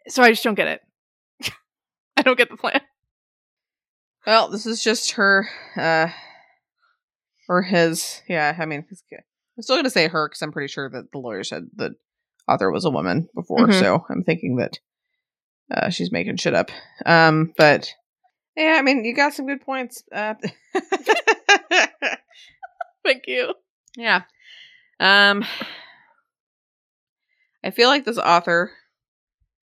[0.09, 0.81] so i just don't get it
[2.17, 2.81] i don't get the plan
[4.27, 6.09] Well, this is just her, uh,
[7.49, 8.21] or his.
[8.29, 8.85] Yeah, I mean,
[9.57, 11.95] I'm still gonna say her because I'm pretty sure that the lawyer said the
[12.47, 13.81] author was a woman before, Mhm.
[13.81, 14.79] so I'm thinking that
[15.71, 16.71] uh, she's making shit up.
[17.07, 17.93] Um, but
[18.57, 20.03] yeah, I mean, you got some good points.
[20.13, 20.35] Uh,
[23.05, 23.55] thank you
[23.97, 24.23] yeah.
[24.99, 25.45] Um,
[27.65, 28.71] I feel like this author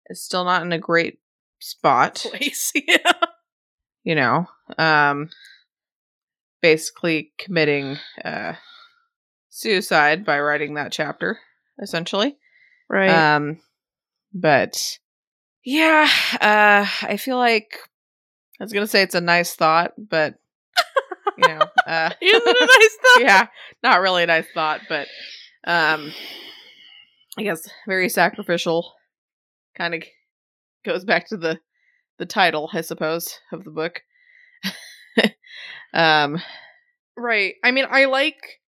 [0.07, 1.19] is still not in a great
[1.59, 2.17] spot.
[2.17, 3.13] place yeah
[4.03, 4.47] you know
[4.79, 5.31] um
[6.61, 8.55] basically committing uh
[9.49, 11.39] suicide by writing that chapter
[11.81, 12.37] essentially
[12.89, 13.61] right um
[14.35, 14.99] but
[15.65, 16.09] yeah
[16.41, 17.79] uh i feel like
[18.61, 20.35] i was gonna say it's a nice thought but
[21.39, 23.47] you know uh isn't it nice though yeah
[23.83, 25.07] not really a nice thought but
[25.67, 26.13] um
[27.39, 28.93] i guess very sacrificial
[29.77, 30.03] kind of
[30.85, 31.59] goes back to the
[32.19, 34.03] the title i suppose of the book
[35.95, 36.41] um
[37.17, 37.55] Right.
[37.63, 38.61] I mean, I like.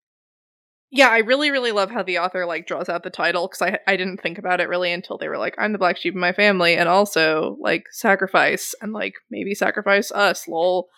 [0.97, 3.81] Yeah, I really, really love how the author like draws out the title because I
[3.85, 6.21] I didn't think about it really until they were like, "I'm the black sheep of
[6.21, 10.89] my family," and also like sacrifice and like maybe sacrifice us, lol.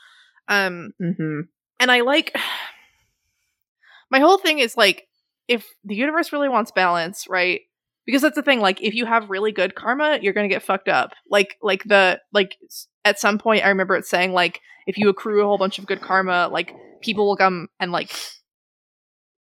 [0.48, 1.48] Um, mhm.
[1.80, 2.36] and I like.
[4.08, 5.08] My whole thing is like,
[5.48, 7.62] if the universe really wants balance, right?
[8.04, 8.60] Because that's the thing.
[8.60, 11.10] Like, if you have really good karma, you're gonna get fucked up.
[11.28, 12.56] Like, like the like
[13.04, 15.86] at some point, I remember it saying like, if you accrue a whole bunch of
[15.86, 18.12] good karma, like people will come and like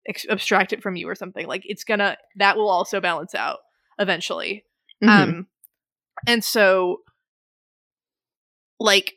[0.08, 1.48] ex- abstract it from you or something.
[1.48, 3.60] Like, it's gonna that will also balance out
[4.00, 4.66] eventually.
[5.04, 5.10] Mhm.
[5.10, 5.48] Um,
[6.28, 7.02] and so,
[8.80, 9.14] like,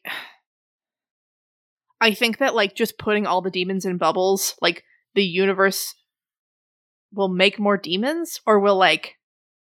[2.00, 4.84] I think that like just putting all the demons in bubbles, like
[5.14, 5.94] the universe
[7.12, 9.16] will make more demons, or will like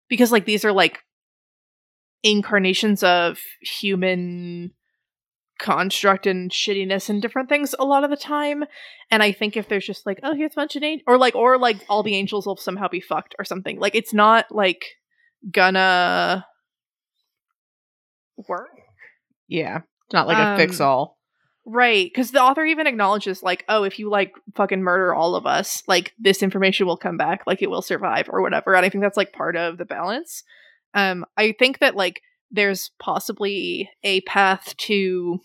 [0.09, 0.99] because like these are like
[2.23, 4.71] incarnations of human
[5.59, 8.63] construct and shittiness and different things a lot of the time.
[9.11, 11.35] And i think if there's just like oh here's a bunch of angels or like
[11.35, 13.79] or like all the angels will somehow be fucked or something.
[13.79, 14.83] Like it's not like
[15.51, 16.45] gonna
[18.47, 18.69] work.
[19.47, 19.77] Yeah.
[20.05, 21.17] It's not like a Um, fix all.
[21.65, 22.09] right.
[22.11, 25.83] Because the author even acknowledges like oh if you like fucking murder all of us
[25.87, 28.73] like this information will come back like it will survive or whatever.
[28.73, 30.43] And i think that's like part of the balance.
[30.93, 32.21] Um i think that like
[32.53, 35.39] there's possibly a path to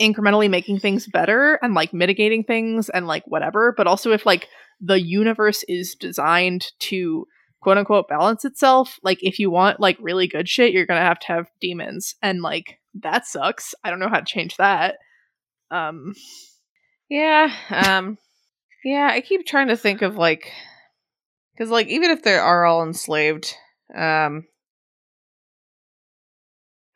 [0.00, 4.48] incrementally making things better and like mitigating things and like whatever but also if like
[4.80, 7.26] the universe is designed to
[7.60, 11.18] quote unquote balance itself like if you want like really good shit you're gonna have
[11.18, 13.74] to have demons and like that sucks.
[13.84, 14.96] I don't know how to change that.
[15.70, 16.14] Um
[17.08, 18.16] yeah um
[18.84, 20.50] yeah i keep trying to think of like
[21.52, 23.54] because like even if they are all enslaved
[23.94, 24.44] um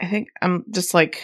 [0.01, 1.23] i think i'm just like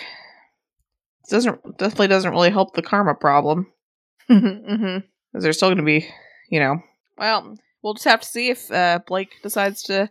[1.24, 3.66] it doesn't definitely doesn't really help the karma problem
[4.28, 4.98] hmm
[5.32, 6.08] because they're still going to be,
[6.48, 6.82] you know.
[7.16, 10.10] Well, we'll just have to see if uh, Blake decides to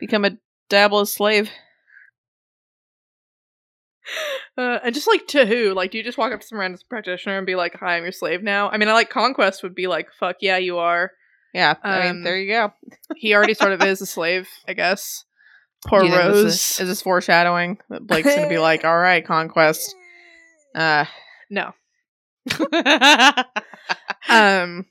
[0.00, 0.38] become a
[0.68, 1.50] diabolist's slave.
[4.58, 5.74] Uh, and just like to who?
[5.74, 8.04] Like, do you just walk up to some random practitioner and be like, "Hi, I'm
[8.04, 8.70] your slave now"?
[8.70, 11.10] I mean, I like conquest would be like, "Fuck yeah, you are."
[11.52, 12.72] Yeah, I mean, Um, there you go.
[13.16, 15.25] He already sort of is a slave, I guess.
[15.84, 16.44] Poor think this Rose.
[16.44, 19.94] is, is this foreshadowing that Blake's gonna be like, "All right, conquest."
[20.74, 21.06] Uh,
[21.48, 21.72] no.
[24.28, 24.84] Um.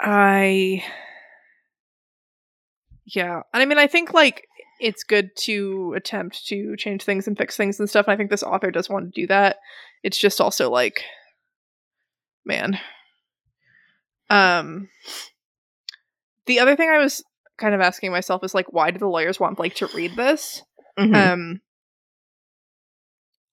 [0.00, 0.82] I.
[3.04, 4.48] Yeah, and I mean, I think like
[4.80, 8.06] it's good to attempt to change things and fix things and stuff.
[8.06, 9.58] And I think this author does want to do that.
[10.02, 11.04] It's just also like,
[12.44, 12.80] man.
[14.28, 14.88] Um.
[16.46, 17.22] The other thing I was
[17.58, 20.62] kind of asking myself is like, why do the lawyers want Blake to read this?
[20.98, 21.14] mhm.
[21.14, 21.60] Um,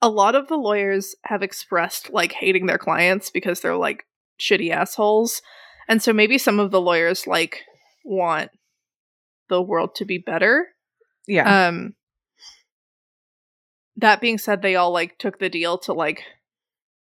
[0.02, 4.06] a lot of the lawyers have expressed like hating their clients because they're like
[4.40, 5.42] shitty assholes,
[5.88, 7.62] and so maybe some of the lawyers like
[8.04, 8.50] want
[9.50, 10.68] the world to be better.
[11.28, 11.96] yeah, Um,
[13.98, 16.24] that being said, they all like took the deal to like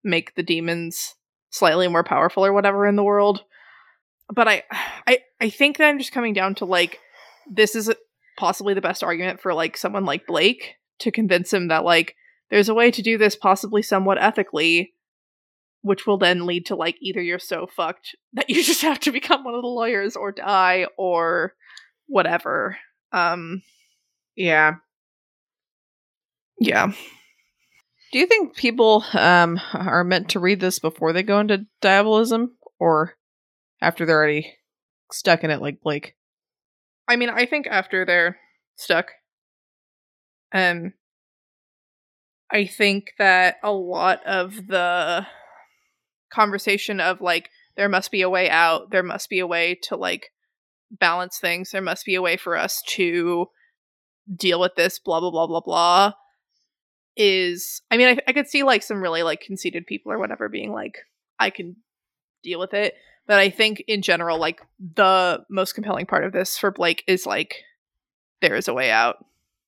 [0.04, 1.16] make the demons
[1.52, 3.44] slightly more powerful or whatever in the world.
[4.34, 4.64] But I,
[5.08, 7.00] I, I think that I'm just coming down to like
[7.50, 7.92] this is
[8.38, 12.16] possibly the best argument for like someone like Blake to convince him that like
[12.50, 14.94] there's a way to do this possibly somewhat ethically,
[15.82, 19.12] which will then lead to like either you're so fucked that you just have to
[19.12, 21.54] become one of the lawyers or die or
[22.08, 22.78] whatever.
[23.12, 23.62] Um,
[24.36, 24.76] yeah.
[26.60, 26.92] yeah.
[28.12, 32.56] Do you think people um are meant to read this before they go into diabolism,
[32.80, 33.16] or
[33.82, 34.56] after they're already
[35.12, 36.16] stuck in it, like Blake?
[37.08, 38.38] I mean, I think after they're
[38.76, 39.12] stuck,
[40.54, 40.94] um,
[42.52, 45.26] I think that a lot of the
[46.32, 49.96] conversation of like there must be a way out, there must be a way to
[49.96, 50.32] like
[50.92, 53.48] balance things, there must be a way for us to
[54.36, 56.14] deal with this, blah blah blah blah blah.
[57.16, 60.50] Is I mean, I, I could see like some really like conceited people or whatever
[60.50, 60.98] being like,
[61.40, 61.76] I can
[62.44, 62.96] deal with it.
[63.30, 64.60] But I think in general, like
[64.96, 67.58] the most compelling part of this for Blake is like
[68.42, 69.24] there is a way out,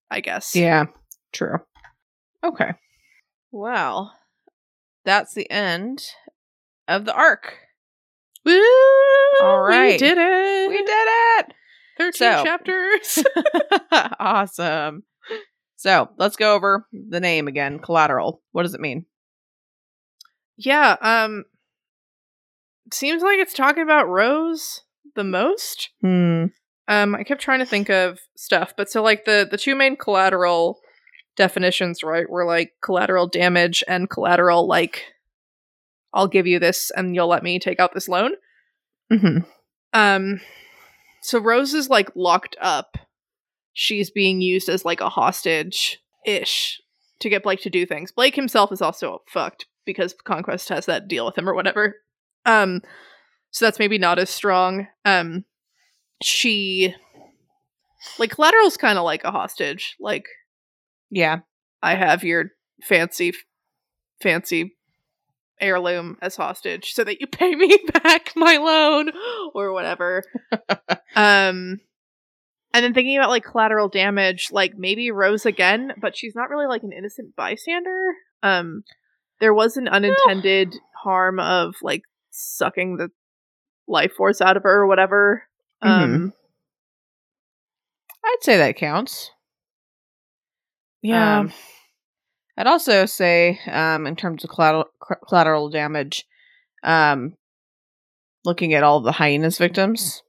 [0.10, 0.56] I guess.
[0.56, 0.86] Yeah,
[1.32, 1.60] true.
[2.44, 2.72] Okay.
[3.52, 4.18] Well,
[5.06, 6.04] that's the end
[6.88, 7.54] of the arc.
[8.46, 8.60] Woo!
[9.44, 9.92] All right.
[9.92, 10.70] We did it.
[10.70, 11.54] We did it.
[12.00, 13.24] 13 So- chapters.
[14.20, 15.04] awesome.
[15.76, 17.78] So let's go over the name again.
[17.78, 18.42] Collateral.
[18.54, 19.06] What does it mean?
[20.58, 21.44] yeah, um
[22.94, 24.82] seems like it's talking about Rose
[25.16, 25.90] the most.
[26.02, 26.46] Hmm.
[26.88, 29.96] Um I kept trying to think of stuff, but so like the the two main
[29.96, 30.80] collateral
[31.36, 35.06] definitions, right, were like collateral damage and collateral like
[36.14, 38.32] I'll give you this and you'll let me take out this loan.
[39.12, 39.40] hmm
[39.94, 40.42] Um
[41.22, 42.98] so Rose is like locked up.
[43.74, 46.82] She's being used as like a hostage ish
[47.20, 48.12] to get Blake to do things.
[48.12, 51.96] Blake himself is also fucked because Conquest has that deal with him or whatever.
[52.46, 52.82] Um
[53.52, 54.88] so that's maybe not as strong.
[55.06, 55.46] Um
[56.22, 56.96] she
[58.20, 59.96] like collateral's kind of like a hostage.
[60.00, 60.26] Like
[61.10, 61.40] Yeah.
[61.82, 62.52] I have your
[62.84, 63.34] fancy
[64.22, 64.76] fancy
[65.60, 69.12] heirloom as hostage so that you pay me back my loan
[69.54, 70.24] or whatever.
[71.16, 71.80] um
[72.74, 76.68] and then thinking about like collateral damage, like maybe Rose again, but she's not really
[76.68, 78.14] like an innocent bystander.
[78.44, 78.84] Um
[79.40, 83.10] there was an unintended harm of like sucking the
[83.88, 85.44] life force out of her or whatever.
[85.82, 86.34] Um
[88.24, 89.32] I'd say that counts.
[91.02, 91.40] yeah.
[91.40, 91.54] Um,
[92.58, 94.86] I'd also say, um, in terms of collateral,
[95.28, 96.26] collateral damage,
[96.84, 97.36] um,
[98.46, 100.22] looking at all the hyenas victims.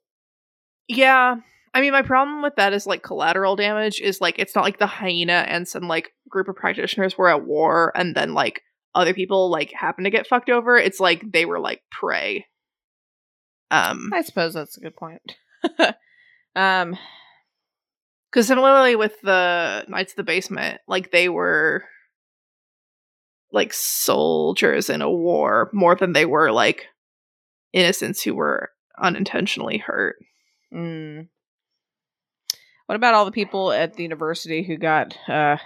[0.89, 1.37] Yeah.
[1.75, 4.79] I mean, my problem with that is like collateral damage is like it's not like
[4.79, 8.63] the hyena and some like group of practitioners were at war and then like
[8.95, 10.77] other people like happen to get fucked over.
[10.77, 12.47] It's like they were like prey.
[13.71, 15.23] Um, I suppose that's a good point.
[16.57, 16.99] um,
[18.31, 21.85] because similarly with the Knights of the Basement, like they were
[23.53, 26.87] like soldiers in a war more than they were like
[27.73, 30.17] innocents who were unintentionally hurt.
[30.73, 31.29] mm.
[32.87, 35.57] What about all the people at the university who got uh,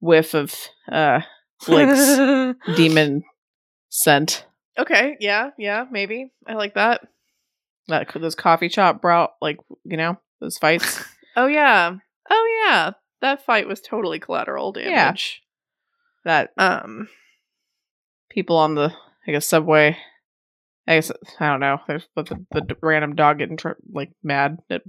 [0.00, 0.54] whiff of
[0.90, 1.20] uh,
[1.66, 3.22] Blake's demon
[3.88, 4.44] scent?
[4.78, 6.32] Okay, yeah, yeah, maybe.
[6.46, 7.02] I like that.
[7.88, 11.02] That those coffee shop brought, like you know, those fights.
[11.38, 11.94] Oh yeah.
[12.30, 12.92] Oh yeah.
[13.20, 14.88] That fight was totally collateral damage.
[14.90, 15.12] Yeah.
[16.24, 17.08] that Um
[18.30, 18.90] people on the
[19.28, 19.98] I guess subway.
[20.88, 21.78] I guess I don't know.
[21.86, 24.80] There's but the, the random dog getting tr- like mad, at,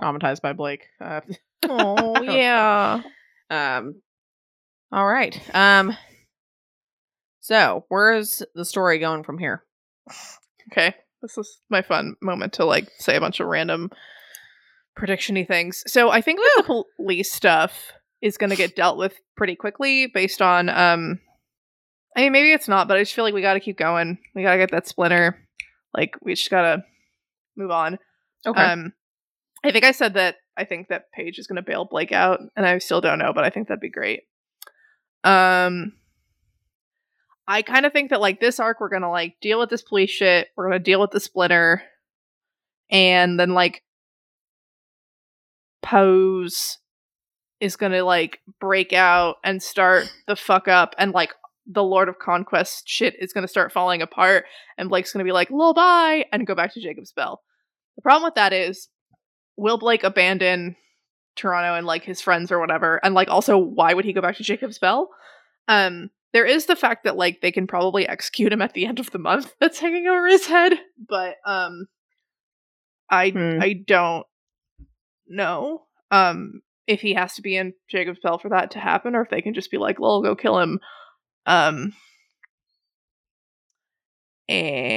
[0.00, 0.86] traumatized by Blake.
[0.98, 1.20] Uh,
[1.68, 3.02] Oh yeah.
[3.50, 4.00] um,
[4.96, 5.38] All right.
[5.54, 5.94] Um.
[7.40, 9.62] So, where's the story going from here?
[10.72, 10.94] Okay.
[11.20, 13.90] This is my fun moment to like say a bunch of random
[14.98, 15.84] predictiony things.
[15.86, 17.92] So I think that the police stuff
[18.22, 21.20] is going to get dealt with pretty quickly based on um
[22.16, 24.18] I mean maybe it's not, but I just feel like we got to keep going.
[24.34, 25.38] We got to get that splinter.
[25.94, 26.84] Like we just got to
[27.56, 27.98] move on.
[28.46, 28.62] Okay.
[28.62, 28.94] Um
[29.62, 32.40] I think I said that I think that Paige is going to bail Blake out
[32.56, 34.22] and I still don't know, but I think that'd be great.
[35.26, 35.92] Um
[37.48, 40.10] I kind of think that like this arc we're to like deal with this police
[40.10, 41.82] shit, we're to deal with the splitter,
[42.90, 43.82] and then like
[45.84, 46.76] Pauz
[47.60, 51.32] is to like break out and start the fuck up and like
[51.66, 54.44] the Lord of Conquest shit is to start falling apart
[54.78, 57.42] and Blake's to be like, "Lol, bye," and go back to Jacob's Bell.
[57.96, 58.88] The problem with that is
[59.56, 60.76] will Blake abandon
[61.36, 63.00] Toronto and like his friends or whatever?
[63.04, 65.10] And like also why would he go back to Jacob's Bell?
[65.68, 68.98] Um there is the fact that like they can probably execute him at the end
[68.98, 70.74] of the month that's hanging over his head,
[71.08, 71.86] but um
[73.10, 73.58] I Hmm.
[73.60, 74.26] I don't
[75.28, 79.22] know um if he has to be in Jacob's Bell for that to happen or
[79.22, 80.80] if they can just be like, "Lol, go kill him."
[81.46, 81.92] Um
[84.48, 84.88] and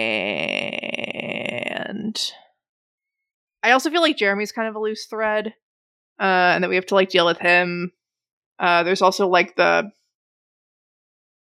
[3.64, 5.54] I also feel like Jeremy's kind of a loose thread,
[6.20, 7.92] uh, and that we have to like deal with him.
[8.60, 9.90] Uh, there's also like the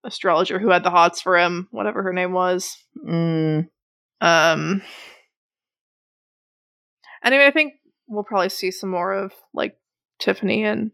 [0.04, 2.76] astrologer who had the hots for him, whatever her name was.
[3.08, 3.68] Mm,
[4.22, 4.82] Um,
[7.24, 7.74] anyway, I think
[8.08, 9.76] we'll probably see some more of like
[10.20, 10.92] Tiffany and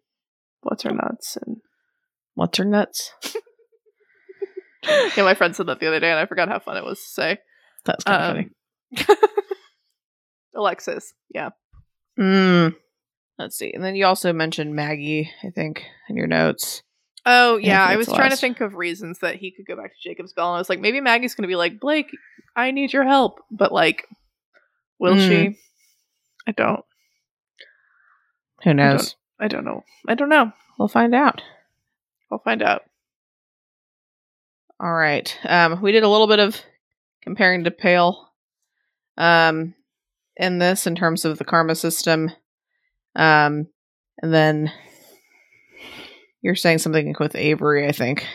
[0.62, 1.58] what's her nuts and
[2.36, 3.12] what's her nuts?
[4.88, 7.00] yeah, my friend said that the other day, and I forgot how fun it was
[7.00, 7.38] to say.
[7.86, 8.30] That's kind of
[8.96, 9.18] Um, funny.
[10.56, 11.50] Alexis, yeah.
[12.20, 12.76] Mm.
[13.42, 13.72] Let's see.
[13.74, 16.84] And then you also mentioned Maggie, I think, in your notes.
[17.26, 19.92] Oh Yeah, I I was trying to think of reasons that he could go back
[19.94, 22.08] to Jacob's Bell, and I was like, maybe Maggie's going to be like, Blake,
[22.56, 24.08] I need your help, but like,
[25.00, 25.28] will Mm.
[25.28, 25.60] she?
[26.48, 26.84] I don't.
[28.64, 29.16] Who knows?
[29.39, 29.84] I don't know.
[30.08, 30.52] I don't know.
[30.78, 31.42] We'll find out.
[32.30, 32.84] We'll find out.
[34.80, 35.38] All right.
[35.46, 36.60] Um, we did a little bit of
[37.22, 38.30] comparing to Pale
[39.18, 39.76] um,
[40.38, 42.32] in this in terms of the karma system.
[43.16, 43.68] Um,
[44.22, 44.72] and then
[46.41, 48.26] you're saying something with Avery, I think.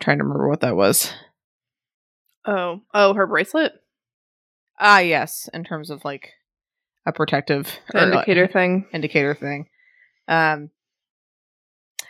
[0.00, 1.12] trying to remember what that was.
[2.46, 3.72] Oh, oh, her bracelet,
[4.78, 6.32] Ah, yes, in terms of like
[7.06, 8.86] a protective uh, indicator thing.
[8.92, 9.68] indicator thing.
[10.28, 10.70] Um,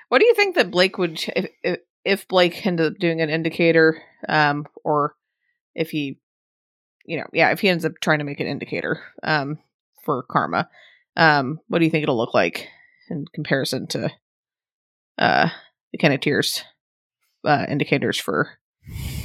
[0.08, 3.30] what do you think that Blake would if if, if Blake ended up doing an
[3.30, 5.14] indicator, um, or
[5.74, 6.18] if he,
[7.04, 9.58] you know, yeah, if he ends up trying to make an indicator, um,
[10.04, 10.68] for karma,
[11.16, 12.68] um, what do you think it'll look like
[13.10, 14.10] in comparison to,
[15.18, 15.48] uh,
[15.92, 16.44] the kind of
[17.44, 18.58] uh, indicators for,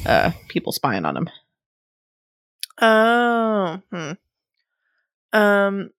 [0.06, 1.30] uh, people spying on him?
[2.82, 4.12] Oh, hmm.
[5.34, 5.90] Um,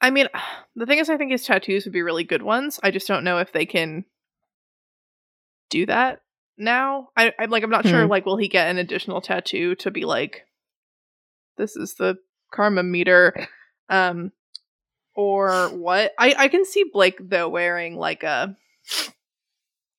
[0.00, 0.28] I mean,
[0.76, 2.80] the thing is, I think his tattoos would be really good ones.
[2.82, 4.04] I just don't know if they can
[5.70, 6.22] do that
[6.56, 7.08] now.
[7.16, 8.04] I, I'm like, I'm not sure.
[8.04, 8.10] Hmm.
[8.10, 10.46] Like, will he get an additional tattoo to be like,
[11.56, 12.16] this is the
[12.52, 13.48] karma meter,
[13.88, 14.32] um,
[15.14, 16.12] or what?
[16.18, 18.56] I I can see Blake though wearing like a.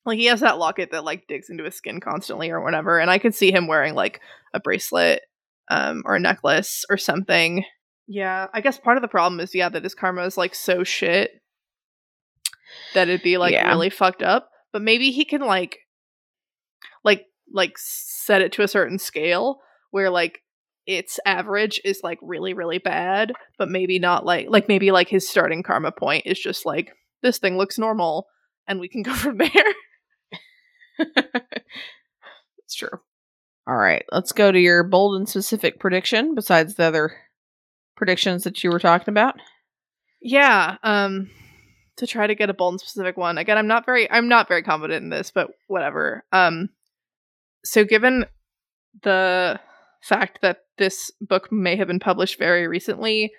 [0.06, 3.12] Like he has that locket that like digs into his skin constantly or whatever, and
[3.12, 4.22] I could see him wearing like
[4.54, 5.22] a bracelet
[5.70, 7.64] um, or a necklace or something.
[8.08, 10.84] Yeah, I guess part of the problem is yeah that his karma is like so
[10.84, 11.32] shit
[12.94, 13.68] that it'd be like Yeah.
[13.70, 14.50] really fucked up.
[14.72, 15.80] But maybe he can like,
[17.04, 19.60] like, like set it to a certain scale
[19.92, 20.42] where like
[20.90, 25.30] its average is like really really bad, but maybe not like like maybe like his
[25.30, 28.26] starting karma point is just like this thing looks normal
[28.68, 29.50] and we can go from there.
[32.64, 33.00] It's true.
[33.68, 36.34] All right, let's go to your bold and specific prediction.
[36.34, 37.16] Besides the other
[37.96, 39.36] predictions that you were talking about,
[40.22, 41.30] Yeah, um
[41.98, 43.38] to try to get a bold and specific one.
[43.38, 46.24] Again, I'm not very I'm not very confident in this, but whatever.
[46.32, 46.70] Um
[47.64, 48.26] so given
[49.04, 49.60] the
[50.02, 53.32] fact that this book may have been published very recently,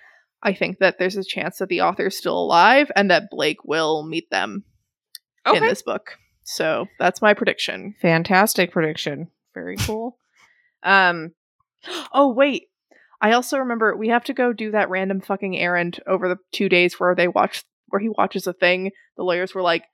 [0.43, 3.65] I think that there's a chance that the author is still alive and that Blake
[3.65, 4.65] will meet them
[5.47, 6.17] in this book.
[6.45, 7.95] So that's my prediction.
[8.01, 9.29] fantastic prediction.
[9.55, 10.19] Very cool.
[10.83, 11.33] um,
[12.13, 12.65] Oh wait.
[13.23, 16.69] I also remember we have to go do that random fucking errand over the two
[16.71, 18.93] days where they watch where he watches a thing.
[19.17, 19.85] The lawyers were like,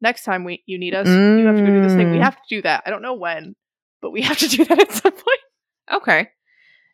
[0.00, 2.10] "Next time we you need us, you have to go do this thing.
[2.10, 2.22] We Mm.
[2.22, 2.84] have to do that.
[2.86, 3.56] I don't know when,
[4.00, 5.40] but we have to do that at some point."
[5.92, 6.30] Okay.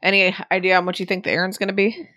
[0.02, 2.08] Any idea on what you think the errand's going to be?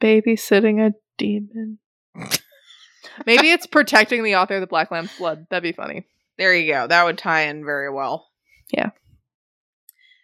[0.00, 1.78] Babysitting a demon.
[3.26, 5.46] Maybe it's protecting the author of the Black Lamb's blood.
[5.50, 6.06] That'd be funny.
[6.36, 6.86] There you go.
[6.86, 8.28] That would tie in very well.
[8.70, 8.90] Yeah.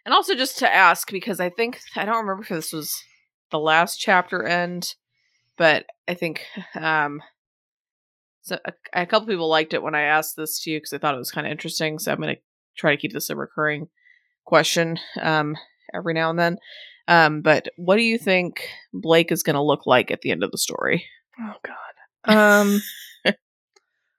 [0.05, 3.03] And also just to ask, because I think I don't remember if this was
[3.51, 4.95] the last chapter end,
[5.57, 6.45] but I think
[6.75, 7.23] um
[8.43, 10.99] so a, a couple people liked it when I asked this to you because I
[10.99, 11.99] thought it was kind of interesting.
[11.99, 12.37] So I'm gonna
[12.77, 13.89] try to keep this a recurring
[14.45, 15.57] question um
[15.95, 16.59] every now and then.
[17.09, 18.61] Um, but what do you think
[18.93, 21.05] Blake is gonna look like at the end of the story?
[21.41, 21.76] Oh God.
[22.36, 22.80] Um.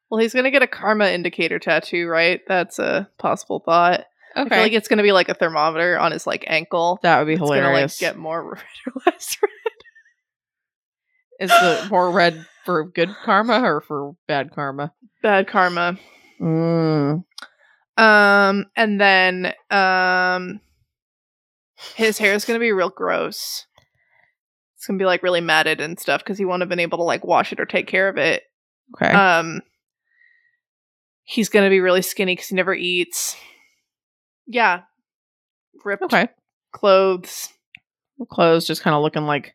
[0.09, 2.41] well, he's gonna get a karma indicator tattoo, right?
[2.47, 4.05] That's a possible thought.
[4.35, 6.99] I feel like it's gonna be like a thermometer on his like ankle.
[7.03, 7.63] that would be It's hilarious.
[7.65, 9.49] gonna like get more red or less red.
[11.39, 14.93] Is the more red for good karma or for bad karma?
[15.23, 15.97] Bad karma.
[16.39, 17.23] Mm.
[18.01, 20.59] Um, and then um,
[21.95, 23.67] his hair is gonna be real gross.
[24.75, 27.03] It's gonna be like really matted and stuff because he won't have been able to
[27.03, 28.41] like wash it or take care of it.
[28.95, 29.11] Okay.
[29.11, 29.61] Um,
[31.23, 33.35] he's gonna be really skinny because he never eats.
[34.47, 34.81] Yeah,
[35.85, 36.29] ripped okay.
[36.71, 37.49] clothes.
[38.31, 39.53] Clothes just kind of looking like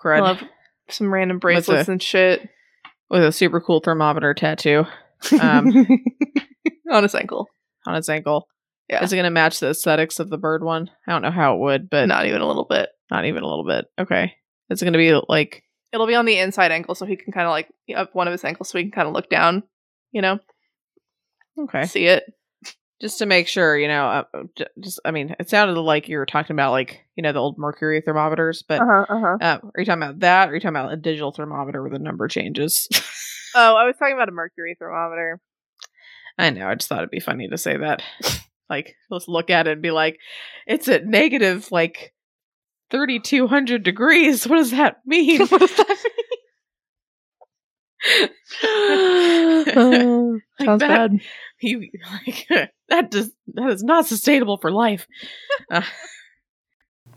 [0.00, 0.48] crud
[0.88, 2.48] some random bracelets a- and shit
[3.10, 4.86] with a super cool thermometer tattoo
[5.40, 5.86] Um,
[6.90, 7.48] on his ankle.
[7.86, 8.46] on his ankle.
[8.88, 9.04] Yeah.
[9.04, 10.90] Is it going to match the aesthetics of the bird one?
[11.06, 12.88] I don't know how it would, but not, even a little bit.
[13.10, 13.86] Not even a little bit.
[13.98, 14.34] Okay.
[14.70, 15.62] Is it going to be like
[15.92, 18.32] It'll be on the inside ankle, so he can kind of like up one of
[18.32, 19.62] his ankles, so he can kind of look down.
[20.12, 20.38] You know,
[21.58, 21.86] okay?
[21.86, 22.24] see it.
[23.00, 24.24] Just to make sure, you know, uh,
[24.56, 27.38] j- just I mean, it sounded like you were talking about like you know the
[27.38, 29.06] old mercury thermometers, but huh.
[29.08, 29.36] Uh huh.
[29.40, 30.48] uh, are you talking about that?
[30.48, 32.86] Or are you talking about a digital thermometer where the number changes?
[33.60, 35.40] Oh, I was talking about a mercury thermometer.
[36.38, 36.68] I know.
[36.68, 38.02] I just thought it'd be funny to say that.
[38.70, 40.18] like, let's look at it and be like,
[40.66, 42.14] it's at negative like
[42.90, 44.46] thirty two hundred degrees.
[44.46, 45.40] What does that mean?
[45.48, 46.08] what does that mean?
[50.60, 51.20] Like sounds that- bad.
[51.60, 51.88] you
[52.26, 52.46] like
[52.88, 55.06] that does that is not sustainable for life.
[55.70, 55.82] Uh,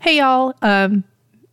[0.00, 1.04] Hey y'all, um,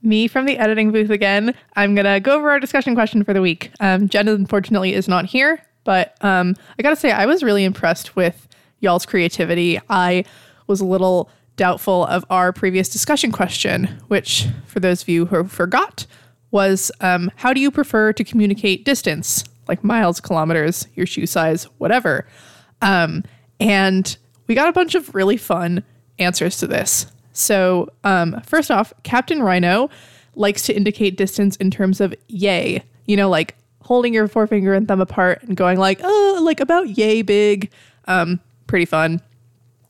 [0.02, 1.54] me from the editing booth again.
[1.76, 3.72] I'm gonna go over our discussion question for the week.
[3.80, 8.16] Um, Jen unfortunately is not here, but um, I gotta say I was really impressed
[8.16, 8.48] with
[8.80, 9.80] y'all's creativity.
[9.90, 10.26] I
[10.68, 15.44] was a little doubtful of our previous discussion question, which, for those of you who
[15.44, 16.06] forgot,
[16.52, 21.66] was um, how do you prefer to communicate distance, like miles, kilometers, your shoe size,
[21.78, 22.26] whatever.
[22.82, 23.24] Um,
[23.60, 25.84] and we got a bunch of really fun
[26.18, 27.06] answers to this.
[27.40, 29.90] So, um, first off, Captain Rhino
[30.36, 32.84] likes to indicate distance in terms of yay.
[33.06, 36.90] You know, like holding your forefinger and thumb apart and going like, oh, like about
[36.90, 37.72] yay big.
[38.06, 39.22] Um, pretty fun.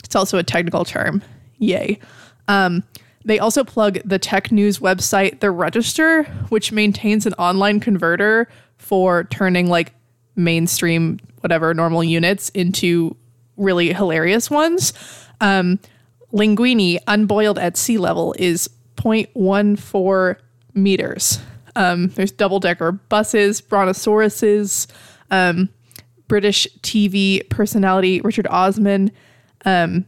[0.04, 1.22] It's also a technical term.
[1.58, 2.00] Yay.
[2.48, 2.84] Um,
[3.26, 8.48] they also plug the tech news website, The Register, which maintains an online converter
[8.78, 9.94] for turning like
[10.36, 13.16] mainstream, whatever, normal units into
[13.58, 14.94] really hilarious ones.
[15.42, 15.80] Um,
[16.34, 20.38] linguini, unboiled at sea level, is 0.14
[20.74, 21.40] meters.
[21.76, 24.88] Um, there's double decker buses, brontosauruses,
[25.32, 25.70] um,
[26.28, 29.12] British TV personality Richard Osman.
[29.66, 30.06] Um,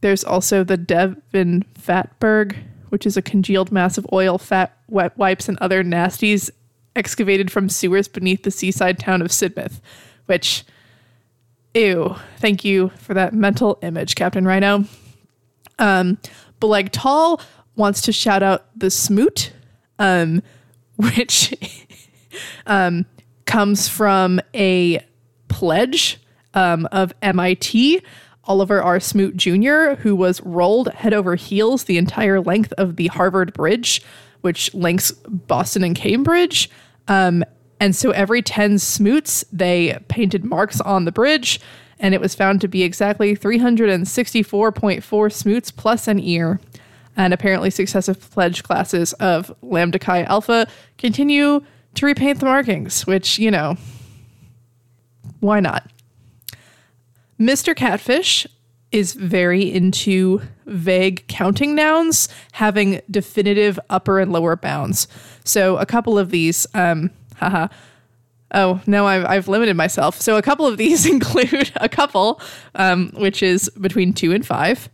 [0.00, 2.56] there's also the Devon Fatberg,
[2.88, 6.50] which is a congealed mass of oil, fat, wet wipes, and other nasties
[6.96, 9.80] excavated from sewers beneath the seaside town of Sidmouth,
[10.26, 10.64] which,
[11.74, 14.84] ew, thank you for that mental image, Captain Rhino.
[15.78, 16.18] Um,
[16.60, 17.40] Beleg Tall
[17.76, 19.52] wants to shout out the Smoot,
[19.98, 20.42] um,
[20.96, 21.54] which
[22.66, 23.06] um,
[23.46, 25.04] comes from a
[25.48, 26.20] pledge
[26.54, 28.02] um, of MIT.
[28.44, 28.98] Oliver R.
[28.98, 34.02] Smoot Jr., who was rolled head over heels the entire length of the Harvard Bridge,
[34.40, 36.70] which links Boston and Cambridge.
[37.08, 37.44] Um,
[37.78, 41.60] and so every 10 smoots, they painted marks on the bridge,
[42.00, 46.60] and it was found to be exactly 364.4 smoots plus an ear.
[47.16, 50.68] And apparently, successive pledge classes of Lambda Chi Alpha
[50.98, 51.62] continue
[51.94, 53.76] to repaint the markings, which, you know,
[55.40, 55.90] why not?
[57.40, 57.74] Mr.
[57.74, 58.46] Catfish
[58.90, 65.08] is very into vague counting nouns having definitive upper and lower bounds.
[65.44, 67.68] So a couple of these, um, haha.
[68.52, 70.20] Oh, no, I've, I've limited myself.
[70.20, 72.40] So a couple of these include a couple,
[72.74, 74.88] um, which is between two and five,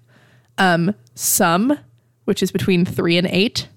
[0.58, 1.78] um, some,
[2.24, 3.68] which is between three and eight,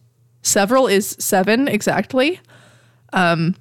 [0.41, 2.39] several is seven exactly,
[3.13, 3.55] um,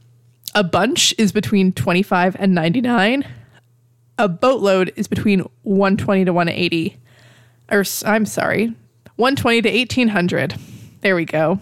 [0.55, 3.27] a bunch is between 25 and 99,
[4.19, 6.97] a boatload is between 120 to 180
[7.71, 8.75] or I'm sorry
[9.17, 10.55] 120 to 1800
[11.01, 11.61] there we go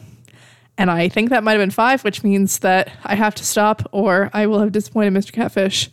[0.77, 3.89] And I think that might have been five, which means that I have to stop
[3.93, 5.33] or I will have disappointed Mr.
[5.33, 5.91] Catfish.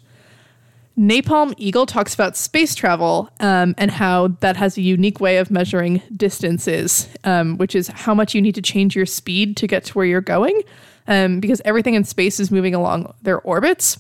[0.97, 5.49] Napalm Eagle talks about space travel um, and how that has a unique way of
[5.49, 9.85] measuring distances, um, which is how much you need to change your speed to get
[9.85, 10.61] to where you're going,
[11.07, 13.99] um, because everything in space is moving along their orbits,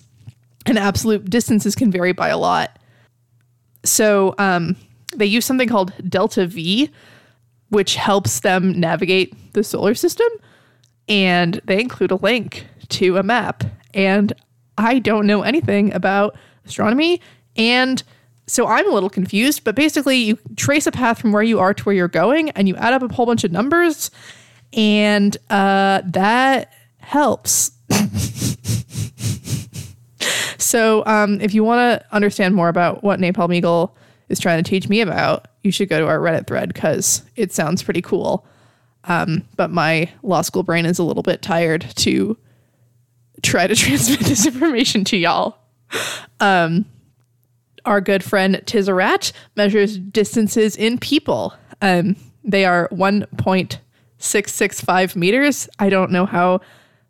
[0.65, 2.77] and absolute distances can vary by a lot.
[3.83, 4.75] So um,
[5.15, 6.89] they use something called delta V,
[7.69, 10.27] which helps them navigate the solar system,
[11.11, 13.65] and they include a link to a map.
[13.93, 14.31] And
[14.77, 17.19] I don't know anything about astronomy.
[17.57, 18.01] And
[18.47, 21.73] so I'm a little confused, but basically, you trace a path from where you are
[21.73, 24.09] to where you're going, and you add up a whole bunch of numbers,
[24.73, 27.71] and uh, that helps.
[30.57, 33.95] so, um, if you want to understand more about what Napalm Eagle
[34.27, 37.53] is trying to teach me about, you should go to our Reddit thread because it
[37.53, 38.45] sounds pretty cool.
[39.05, 42.37] Um, but my law school brain is a little bit tired to
[43.41, 45.57] try to transmit this information to y'all.
[46.39, 46.85] Um,
[47.85, 51.55] our good friend Tizarat measures distances in people.
[51.81, 55.67] Um, they are 1.665 meters.
[55.79, 56.61] I don't know how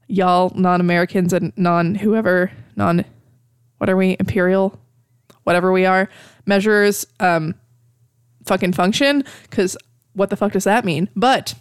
[0.07, 3.03] y'all non Americans and non whoever, non,
[3.77, 4.77] what are we, imperial,
[5.43, 6.09] whatever we are,
[6.45, 7.55] measures um,
[8.45, 9.77] fucking function, because
[10.13, 11.09] what the fuck does that mean?
[11.15, 11.53] But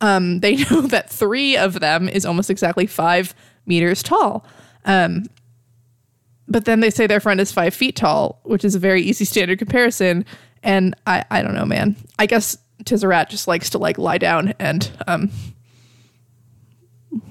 [0.00, 3.34] um, they know that three of them is almost exactly five
[3.66, 4.44] meters tall.
[4.84, 5.26] Um,
[6.46, 9.24] but then they say their friend is five feet tall, which is a very easy
[9.24, 10.26] standard comparison.
[10.62, 11.96] And I, I don't know, man.
[12.18, 15.30] I guess Tizarat just likes to like lie down and um,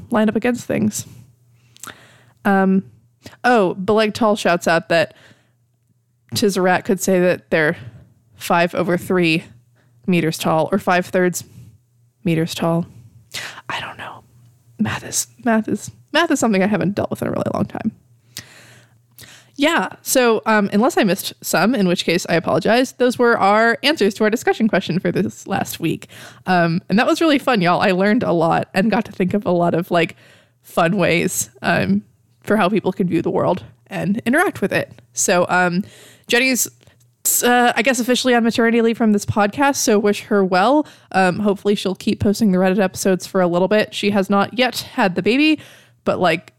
[0.10, 1.06] line up against things.
[2.46, 2.90] Um,
[3.44, 5.16] oh, Beleg Tall shouts out that
[6.34, 7.78] Tizarat could say that they're
[8.36, 9.44] five over three
[10.06, 11.44] meters tall or five thirds
[12.24, 12.86] meters tall.
[13.70, 14.24] I don't know.
[14.80, 17.66] Math is math is math is something I haven't dealt with in a really long
[17.66, 17.92] time.
[19.56, 19.90] Yeah.
[20.02, 24.16] So, um, unless I missed some, in which case I apologize, those were our answers
[24.16, 26.08] to our discussion question for this last week.
[26.48, 27.80] Um, and that was really fun, y'all.
[27.80, 30.16] I learned a lot and got to think of a lot of like
[30.64, 32.04] fun ways um,
[32.42, 34.92] for how people can view the world and interact with it.
[35.14, 35.84] So, um,
[36.28, 36.68] Jenny's,
[37.44, 39.78] uh, I guess, officially on maternity leave from this podcast.
[39.78, 40.86] So, wish her well.
[41.12, 43.94] Um, hopefully, she'll keep posting the Reddit episodes for a little bit.
[43.94, 45.60] She has not yet had the baby,
[46.04, 46.54] but like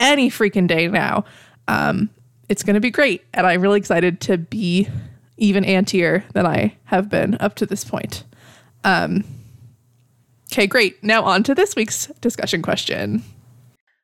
[0.00, 1.24] any freaking day now.
[1.68, 2.10] Um,
[2.48, 3.24] it's going to be great.
[3.34, 4.88] And I'm really excited to be
[5.36, 8.24] even antier than I have been up to this point.
[8.84, 9.24] Um,
[10.52, 11.02] okay, great.
[11.04, 13.22] Now on to this week's discussion question.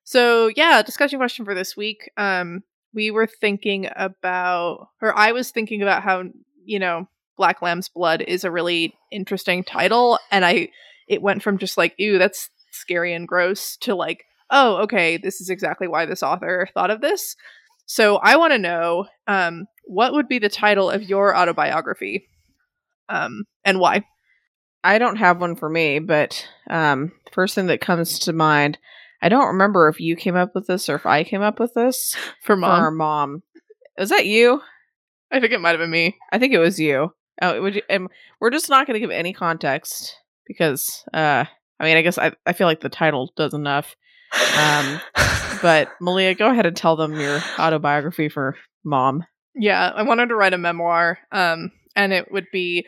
[0.05, 2.11] So, yeah, discussion question for this week.
[2.17, 2.63] Um,
[2.95, 6.25] we were thinking about, or I was thinking about how,
[6.65, 10.19] you know, Black Lamb's Blood is a really interesting title.
[10.31, 10.69] And I,
[11.09, 15.41] it went from just like, ew, that's scary and gross to like, oh, okay, this
[15.41, 17.37] is exactly why this author thought of this.
[17.87, 22.29] So I want to know um, what would be the title of your autobiography
[23.09, 24.05] um, and why?
[24.83, 28.79] I don't have one for me, but um, first thing that comes to mind,
[29.25, 31.73] I don't remember if you came up with this or if I came up with
[31.73, 32.79] this For mom?
[32.79, 33.43] for our mom.
[33.99, 34.61] Was that you?
[35.33, 36.19] I think it might have been me.
[36.31, 37.15] I think it was you.
[37.41, 40.15] Oh, would you, and we're just not going to give any context
[40.47, 41.47] because, uh,
[41.81, 43.97] I mean, I guess I, I feel like the title does enough.
[44.59, 45.01] Um,
[45.63, 49.25] but Malia, go ahead and tell them your autobiography for mom.
[49.55, 52.85] Yeah, I wanted to write a memoir, um, and it would be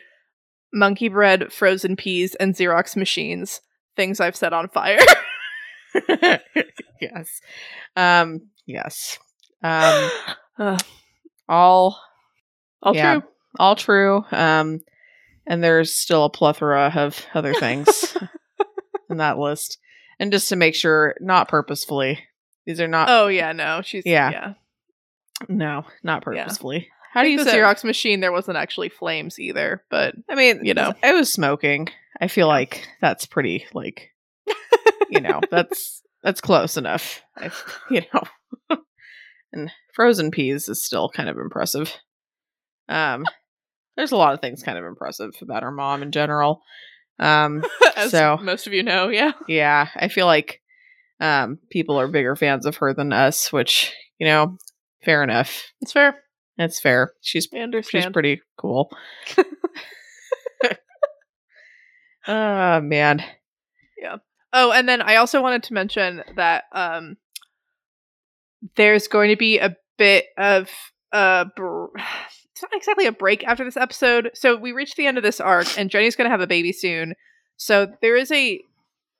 [0.71, 3.59] monkey bread, frozen peas, and Xerox machines.
[3.95, 4.99] Things I've set on fire.
[7.01, 7.41] yes.
[7.95, 9.17] Um, yes.
[9.63, 10.09] Um,
[10.59, 10.77] Uh,
[11.49, 11.99] all
[12.81, 13.19] all Yeah.
[13.19, 13.29] true.
[13.59, 14.25] all true.
[14.31, 14.81] Um,
[15.45, 18.15] and there's still a plethora of other things
[19.09, 19.77] in that list.
[20.19, 22.19] And just to make sure, not purposefully.
[22.65, 23.07] These are not.
[23.09, 24.29] Oh yeah, no, she's Yeah.
[24.31, 24.53] yeah.
[25.47, 26.89] No, not purposefully.
[27.13, 27.57] How How do you you the say?
[27.57, 28.19] Xerox machine?
[28.19, 30.93] There wasn't actually flames either, but I mean, you know.
[31.03, 31.87] I was smoking.
[32.19, 34.11] I feel like that's pretty like,
[35.09, 37.21] you know, that's that's close enough.
[37.89, 38.77] You know,
[39.53, 41.93] and frozen peas is still kind of impressive.
[42.89, 43.25] Um,
[43.95, 46.61] there's a lot of things kind of impressive about our mom in general.
[47.19, 47.63] Um,
[47.95, 49.31] as So- most of you know, yeah.
[49.47, 50.61] yeah, I feel like
[51.19, 54.57] um people are bigger fans of her than us, which you know,
[55.03, 55.63] fair enough.
[55.81, 56.21] It's fair.
[56.59, 57.11] It's fair.
[57.21, 57.47] She's
[57.89, 58.89] she's pretty cool.
[62.27, 63.23] oh man.
[64.59, 67.17] Oh, and then I also wanted to mention that um
[68.75, 70.71] there's going to be a bit of
[71.11, 71.85] a br-
[72.51, 74.31] it's not exactly a break after this episode.
[74.33, 76.71] So we reached the end of this arc and Jenny's going to have a baby
[76.71, 77.13] soon.
[77.57, 78.59] So there is a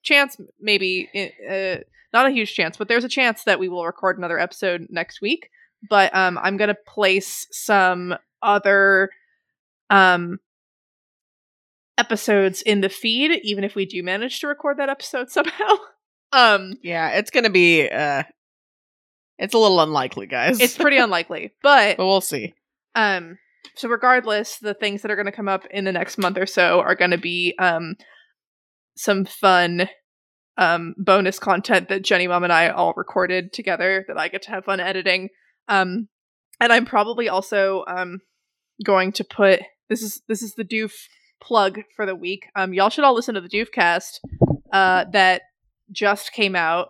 [0.01, 1.07] chance, maybe
[1.47, 1.83] uh,
[2.13, 5.21] not a huge chance, but there's a chance that we will record another episode next
[5.21, 5.51] week.
[5.87, 9.11] But um, I'm gonna place some other
[9.91, 10.39] um
[11.97, 15.75] episodes in the feed, even if we do manage to record that episode somehow.
[16.31, 18.23] um, Yeah, it's gonna be uh
[19.39, 20.59] it's a little unlikely, guys.
[20.59, 22.53] it's pretty unlikely, but but we'll see.
[22.95, 23.37] Um,
[23.75, 26.47] so regardless, the things that are going to come up in the next month or
[26.47, 27.95] so are going to be um
[28.95, 29.87] some fun
[30.57, 34.49] um bonus content that Jenny Mom and I all recorded together that I get to
[34.49, 35.29] have fun editing.
[35.67, 36.07] Um,
[36.59, 38.21] and I'm probably also um
[38.83, 40.93] going to put this is this is the doof
[41.39, 42.47] plug for the week.
[42.55, 44.19] Um, y'all should all listen to the doof cast
[44.73, 45.43] uh that
[45.91, 46.89] just came out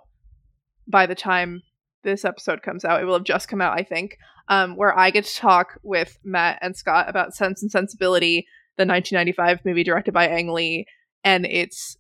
[0.88, 1.62] by the time
[2.04, 3.02] this episode comes out.
[3.02, 4.18] It will have just come out, I think
[4.50, 8.48] um, where I get to talk with Matt and Scott about Sense and Sensibility,
[8.78, 10.86] the 1995 movie directed by Ang Lee.
[11.24, 11.98] And it's,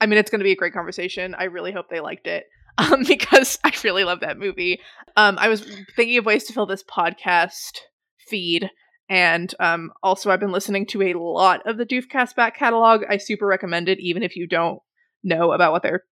[0.00, 1.34] I mean, it's going to be a great conversation.
[1.34, 2.44] I really hope they liked it
[2.78, 4.80] um, because I really love that movie.
[5.16, 5.64] Um, I was
[5.96, 7.78] thinking of ways to fill this podcast
[8.18, 8.70] feed.
[9.10, 13.02] And um, also, I've been listening to a lot of the Doofcast back catalog.
[13.08, 14.78] I super recommend it, even if you don't
[15.24, 16.04] know about what they're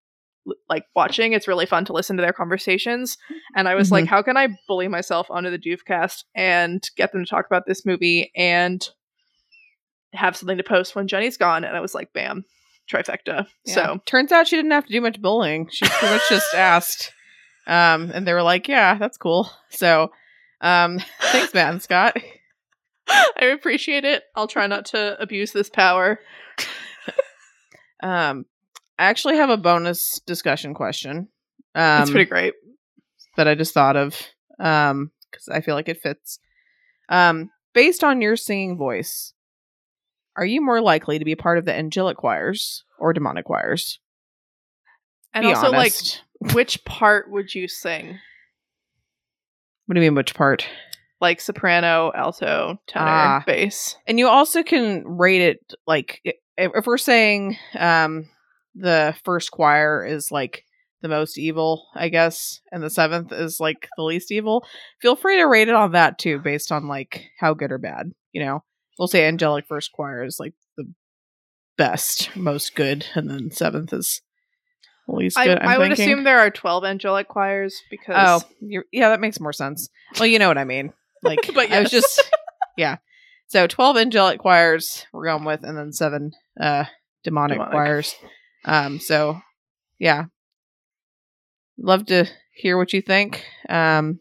[0.69, 1.33] like watching.
[1.33, 3.17] It's really fun to listen to their conversations.
[3.55, 3.93] And I was Mhm.
[3.93, 7.67] like, how can I bully myself onto the Doofcast and get them to talk about
[7.67, 8.83] this movie and
[10.15, 11.65] have something to post when Jenny's gone?
[11.65, 12.45] And I was like, bam,
[12.91, 13.47] trifecta.
[13.65, 13.75] Yeah.
[13.75, 15.69] So turns out she didn't have to do much bullying.
[15.71, 17.13] She pretty much just asked.
[17.67, 19.51] Um, and they were like, Yeah, that's cool.
[19.69, 20.11] So
[20.63, 22.17] um thanks, Matt and Scott.
[23.41, 24.25] I appreciate it.
[24.35, 26.21] I'll try not to abuse this power.
[28.01, 28.47] Um
[28.97, 31.29] I actually have a bonus discussion question.
[31.75, 32.55] Um it's pretty great.
[33.37, 34.15] that I just thought of
[34.61, 36.39] um because I feel like it fits.
[37.09, 39.33] Um, based on your singing voice,
[40.37, 43.99] are you more likely to be part of the angelic choirs or demonic choirs?
[45.35, 46.23] And Be also, honest.
[46.41, 48.19] like, which part would you sing?
[49.87, 50.67] what do you mean which part?
[51.21, 53.43] Like soprano, alto, tenor, Ah.
[53.47, 53.97] bass.
[54.07, 56.21] And you also can rate it like
[56.57, 58.29] if, we're saying um
[58.75, 60.65] the first choir is like
[61.01, 64.65] the most evil, I guess, and the seventh is like the least evil.
[65.01, 68.13] Feel free to rate it on that too, based on like how good or bad.
[68.33, 68.65] You know,
[68.99, 70.93] we'll say angelic first choir is like the
[71.77, 74.21] best, most good, and then seventh is
[75.09, 75.59] the least I, good.
[75.61, 79.41] I'm I would assume there are 12 angelic choirs because Oh, you're, yeah, that makes
[79.41, 79.89] more sense.
[80.19, 80.93] Well, you know what I mean.
[81.23, 82.23] Like, But I was just,
[82.77, 82.97] yeah.
[83.49, 86.85] So twelve angelic choirs we're going with, and then seven uh
[87.25, 87.73] demonic, Demonic.
[87.73, 88.15] choirs.
[88.65, 89.41] Um, so
[89.99, 90.25] yeah,
[91.79, 93.45] love to hear what you think.
[93.69, 94.21] Um,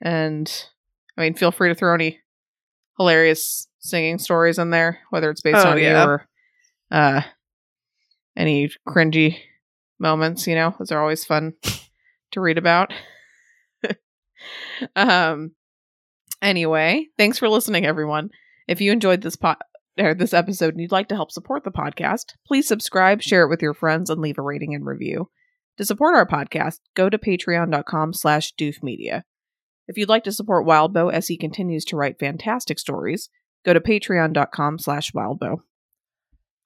[0.00, 0.50] and
[1.16, 2.20] I mean, feel free to throw any
[2.98, 6.02] hilarious singing stories in there, whether it's based Oh, on yeah.
[6.04, 6.28] you or
[6.90, 7.22] uh
[8.36, 9.38] any cringy
[9.98, 10.46] moments.
[10.46, 11.54] You know, those are always fun
[12.32, 12.92] to read about.
[14.96, 15.52] um.
[16.42, 18.30] Anyway, thanks for listening, everyone.
[18.68, 19.62] If you enjoyed this pot
[19.98, 23.48] or this episode and you'd like to help support the podcast, please subscribe, share it
[23.48, 25.30] with your friends, and leave a rating and review.
[25.78, 29.22] To support our podcast, go to patreon.com slash doofmedia.
[29.88, 33.28] If you'd like to support Wildbow as he continues to write fantastic stories,
[33.64, 35.58] go to patreon.com slash wildbow.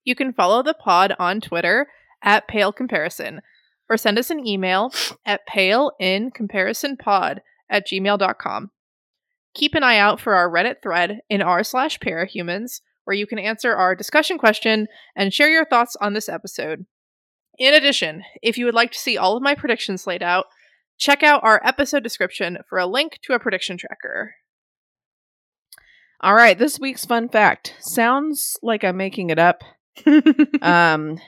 [0.05, 1.87] you can follow the pod on Twitter
[2.23, 3.43] at Pale Comparison
[3.89, 4.93] or send us an email
[5.25, 7.39] at paleincomparisonpod
[7.71, 8.71] at gmail.com.
[9.55, 13.39] Keep an eye out for our Reddit thread in r slash parahumans, where you can
[13.39, 14.87] answer our discussion question
[15.17, 16.87] and share your thoughts on this episode.
[17.59, 20.47] In addition, if you would like to see all of my predictions laid out,
[20.99, 24.35] check out our episode description for a link to a prediction tracker.
[26.21, 29.63] All right, this week's fun fact sounds like I'm making it up,
[30.63, 31.19] um,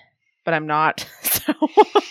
[0.44, 1.06] but I'm not.
[1.40, 1.54] So,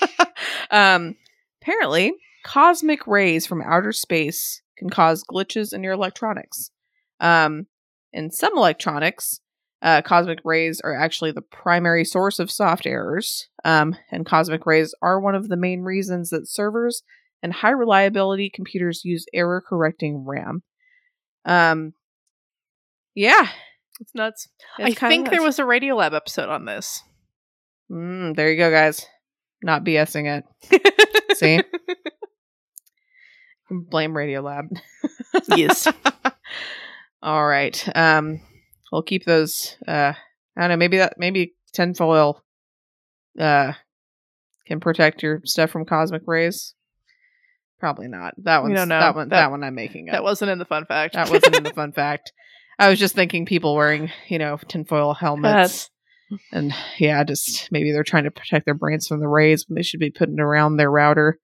[0.72, 1.15] um,
[1.61, 2.14] apparently,
[2.50, 6.72] cosmic rays from outer space can cause glitches in your electronics.
[7.20, 7.68] Um,
[8.12, 9.40] in some electronics,
[9.84, 14.96] uh, cosmic rays are actually the primary source of soft errors, um, and cosmic rays
[15.02, 17.04] are one of the main reasons that servers
[17.44, 20.64] and high reliability computers use error correcting RAM.
[21.46, 21.94] Um,
[23.14, 23.48] yeah,
[24.00, 24.48] It's nuts.
[24.80, 27.04] it's I think there was a Radiolab episode on this.
[27.92, 29.06] Mm, there you go, guys.
[29.62, 31.10] Not BSing it.
[31.38, 31.62] See?
[33.70, 34.66] Blame Radiolab.
[35.56, 35.88] Yes.
[37.22, 37.88] All right.
[37.96, 38.41] Um,
[38.91, 39.76] we'll keep those.
[39.88, 40.14] Uh,
[40.58, 40.78] I don't know.
[40.78, 41.16] Maybe that.
[41.18, 42.44] Maybe tinfoil.
[43.40, 43.74] Uh,
[44.66, 46.74] can protect your stuff from cosmic rays.
[47.80, 48.34] Probably not.
[48.44, 49.00] That We one's don't know.
[49.00, 49.30] that one.
[49.30, 50.14] That, That- one I'm making up.
[50.14, 51.14] That wasn't in the fun fact.
[51.16, 52.32] that wasn't in the fun fact.
[52.78, 55.90] I was just thinking people wearing, you know, tinfoil helmets.
[56.54, 59.82] And yeah, just maybe they're trying to protect their brains from the rays when they
[59.82, 61.40] should be putting around their router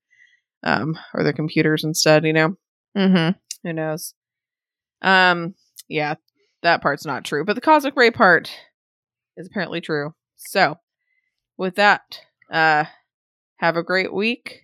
[0.65, 2.57] um, or their computers instead, you know?
[2.97, 3.37] Mm-hmm.
[3.63, 4.13] Who knows?
[5.01, 5.55] Um,
[5.87, 6.15] yeah,
[6.63, 8.51] that part's not true, but the cosmic ray part
[9.37, 10.13] is apparently true.
[10.35, 10.77] So,
[11.57, 12.19] with that,
[12.51, 12.85] uh,
[13.57, 14.63] have a great week,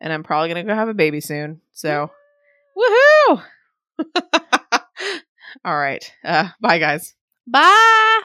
[0.00, 1.60] and I'm probably gonna go have a baby soon.
[1.72, 2.10] So,
[2.76, 3.42] woohoo!
[5.64, 7.14] All right, uh, bye, guys.
[7.46, 8.22] Bye.